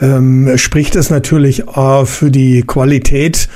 Ähm, 0.00 0.56
spricht 0.56 0.94
es 0.96 1.10
natürlich 1.10 1.66
äh, 1.66 2.04
für 2.04 2.30
die 2.30 2.62
Qualität 2.62 3.48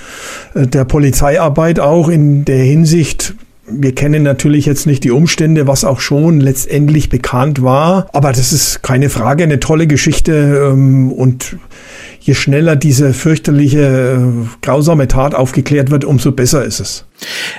äh, 0.54 0.66
der 0.66 0.84
Polizeiarbeit 0.84 1.78
auch 1.78 2.08
in 2.08 2.44
der 2.44 2.64
Hinsicht, 2.64 3.34
wir 3.68 3.94
kennen 3.94 4.22
natürlich 4.22 4.66
jetzt 4.66 4.86
nicht 4.86 5.04
die 5.04 5.10
Umstände, 5.12 5.66
was 5.66 5.84
auch 5.84 6.00
schon 6.00 6.40
letztendlich 6.40 7.08
bekannt 7.08 7.62
war, 7.62 8.08
aber 8.12 8.32
das 8.32 8.52
ist 8.52 8.82
keine 8.82 9.08
Frage, 9.08 9.44
eine 9.44 9.60
tolle 9.60 9.86
Geschichte 9.86 10.70
ähm, 10.72 11.12
und 11.12 11.56
je 12.22 12.34
schneller 12.34 12.76
diese 12.76 13.12
fürchterliche, 13.12 13.80
äh, 13.80 14.46
grausame 14.62 15.08
Tat 15.08 15.34
aufgeklärt 15.34 15.90
wird, 15.90 16.04
umso 16.04 16.32
besser 16.32 16.64
ist 16.64 16.80
es. 16.80 17.04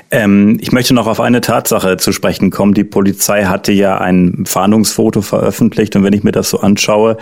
Ähm, 0.09 0.57
ich 0.61 0.71
möchte 0.71 0.93
noch 0.93 1.07
auf 1.07 1.19
eine 1.19 1.41
Tatsache 1.41 1.97
zu 1.97 2.11
sprechen 2.13 2.49
kommen. 2.49 2.73
Die 2.73 2.85
Polizei 2.85 3.43
hatte 3.43 3.71
ja 3.71 3.97
ein 3.99 4.45
Fahndungsfoto 4.45 5.21
veröffentlicht 5.21 5.95
und 5.95 6.03
wenn 6.03 6.13
ich 6.13 6.23
mir 6.23 6.31
das 6.31 6.49
so 6.49 6.61
anschaue, 6.61 7.17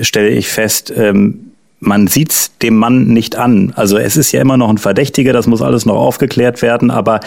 stelle 0.00 0.28
ich 0.28 0.48
fest, 0.48 0.92
ähm, 0.96 1.52
man 1.78 2.06
sieht's 2.06 2.56
dem 2.58 2.76
Mann 2.76 3.08
nicht 3.08 3.36
an. 3.36 3.72
Also 3.76 3.98
es 3.98 4.16
ist 4.16 4.32
ja 4.32 4.40
immer 4.40 4.56
noch 4.56 4.70
ein 4.70 4.78
Verdächtiger, 4.78 5.32
das 5.32 5.46
muss 5.46 5.62
alles 5.62 5.86
noch 5.86 5.96
aufgeklärt 5.96 6.62
werden, 6.62 6.90
aber 6.90 7.20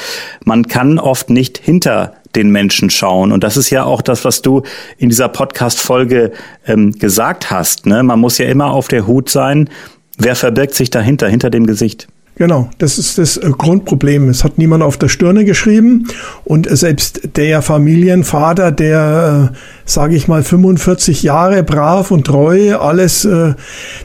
man 0.44 0.68
kann 0.68 1.00
oft 1.00 1.30
nicht 1.30 1.58
hinter 1.58 2.14
den 2.36 2.52
Menschen 2.52 2.90
schauen. 2.90 3.32
Und 3.32 3.44
das 3.44 3.58
ist 3.58 3.70
ja 3.70 3.84
auch 3.84 4.02
das, 4.02 4.26
was 4.26 4.42
du 4.42 4.64
in 4.98 5.10
dieser 5.10 5.30
Podcast-Folge 5.30 6.32
ähm, 6.68 6.92
gesagt 6.92 7.52
hast. 7.52 7.86
Ne? 7.86 8.04
Man 8.04 8.20
muss 8.20 8.38
ja 8.38 8.48
immer 8.48 8.72
auf 8.72 8.88
der 8.88 9.08
Hut 9.08 9.30
sein. 9.30 9.70
Wer 10.18 10.36
verbirgt 10.36 10.76
sich 10.76 10.90
dahinter, 10.90 11.28
hinter 11.28 11.50
dem 11.50 11.66
Gesicht? 11.66 12.08
Genau, 12.40 12.70
das 12.78 12.98
ist 12.98 13.18
das 13.18 13.36
äh, 13.36 13.50
Grundproblem. 13.50 14.30
Es 14.30 14.46
hat 14.46 14.58
niemand 14.58 14.82
auf 14.82 14.96
der 14.96 15.10
Stirne 15.10 15.44
geschrieben 15.44 16.08
und 16.46 16.70
selbst 16.70 17.36
der 17.36 17.62
Familienvater, 17.62 18.72
der, 18.72 19.52
äh, 19.52 19.58
sage 19.84 20.16
ich 20.16 20.30
mal, 20.30 20.42
45 20.42 21.22
Jahre 21.22 21.64
brav 21.64 22.12
und 22.12 22.26
treu 22.26 22.78
alles 22.78 23.26
äh, 23.26 23.56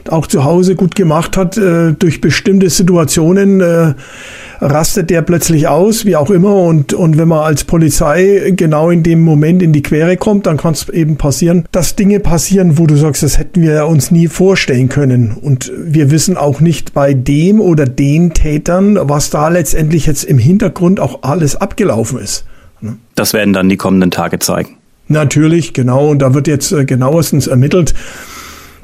auch 0.09 0.27
zu 0.27 0.43
Hause 0.43 0.75
gut 0.75 0.95
gemacht 0.95 1.37
hat, 1.37 1.55
äh, 1.55 1.93
durch 1.93 2.19
bestimmte 2.19 2.69
Situationen 2.69 3.61
äh, 3.61 3.93
rastet 4.61 5.09
der 5.09 5.21
plötzlich 5.21 5.67
aus, 5.67 6.05
wie 6.05 6.15
auch 6.15 6.29
immer. 6.29 6.55
Und, 6.55 6.93
und 6.93 7.17
wenn 7.17 7.27
man 7.27 7.39
als 7.39 7.63
Polizei 7.63 8.53
genau 8.55 8.89
in 8.89 9.03
dem 9.03 9.21
Moment 9.21 9.61
in 9.61 9.73
die 9.73 9.81
Quere 9.81 10.17
kommt, 10.17 10.45
dann 10.45 10.57
kann 10.57 10.73
es 10.73 10.89
eben 10.89 11.17
passieren, 11.17 11.65
dass 11.71 11.95
Dinge 11.95 12.19
passieren, 12.19 12.77
wo 12.77 12.85
du 12.87 12.95
sagst, 12.95 13.23
das 13.23 13.37
hätten 13.37 13.61
wir 13.61 13.87
uns 13.87 14.11
nie 14.11 14.27
vorstellen 14.27 14.89
können. 14.89 15.37
Und 15.41 15.71
wir 15.77 16.11
wissen 16.11 16.37
auch 16.37 16.59
nicht 16.59 16.93
bei 16.93 17.13
dem 17.13 17.61
oder 17.61 17.85
den 17.85 18.24
Tätern, 18.33 18.97
was 19.01 19.29
da 19.29 19.49
letztendlich 19.49 20.05
jetzt 20.05 20.23
im 20.23 20.37
Hintergrund 20.37 20.99
auch 20.99 21.23
alles 21.23 21.55
abgelaufen 21.55 22.19
ist. 22.19 22.45
Ne? 22.81 22.97
Das 23.15 23.33
werden 23.33 23.53
dann 23.53 23.69
die 23.69 23.77
kommenden 23.77 24.11
Tage 24.11 24.39
zeigen. 24.39 24.77
Natürlich, 25.07 25.73
genau. 25.73 26.09
Und 26.09 26.19
da 26.19 26.33
wird 26.33 26.47
jetzt 26.47 26.71
äh, 26.71 26.85
genauestens 26.85 27.47
ermittelt. 27.47 27.93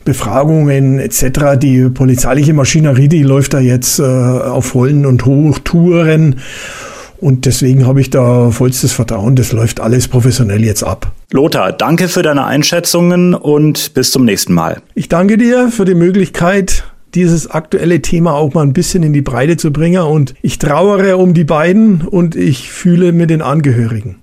Befragungen 0.04 0.99
etc. 0.99 1.58
Die 1.58 1.89
polizeiliche 1.89 2.54
Maschinerie, 2.54 3.08
die 3.08 3.23
läuft 3.23 3.54
da 3.54 3.60
jetzt 3.60 3.99
äh, 3.99 4.04
auf 4.04 4.73
Rollen 4.73 5.06
und 5.06 5.25
Hochtouren. 5.25 6.38
Und 7.21 7.45
deswegen 7.45 7.86
habe 7.86 8.01
ich 8.01 8.10
da 8.10 8.49
vollstes 8.49 8.93
Vertrauen. 8.93 9.36
Das 9.36 9.51
läuft 9.51 9.80
alles 9.80 10.08
professionell 10.08 10.63
jetzt 10.65 10.84
ab. 10.84 11.12
Lothar, 11.32 11.71
danke 11.71 12.08
für 12.08 12.23
deine 12.23 12.45
Einschätzungen 12.45 13.36
und 13.36 13.93
bis 13.93 14.12
zum 14.12 14.25
nächsten 14.25 14.54
Mal. 14.54 14.82
Ich 14.95 15.08
danke 15.08 15.38
dir 15.38 15.69
für 15.69 15.86
die 15.86 15.93
Möglichkeit, 15.93 16.84
dieses 17.15 17.50
aktuelle 17.50 18.02
Thema 18.02 18.34
auch 18.34 18.54
mal 18.54 18.63
ein 18.63 18.74
bisschen 18.74 19.04
in 19.04 19.13
die 19.13 19.21
Breite 19.21 19.58
zu 19.58 19.71
bringen. 19.71 20.04
Und 20.04 20.34
ich 20.41 20.60
trauere 20.60 21.17
um 21.17 21.34
die 21.34 21.43
beiden 21.43 22.02
und 22.02 22.36
ich 22.36 22.71
fühle 22.71 23.12
mit 23.12 23.30
den 23.30 23.41
Angehörigen. 23.41 24.17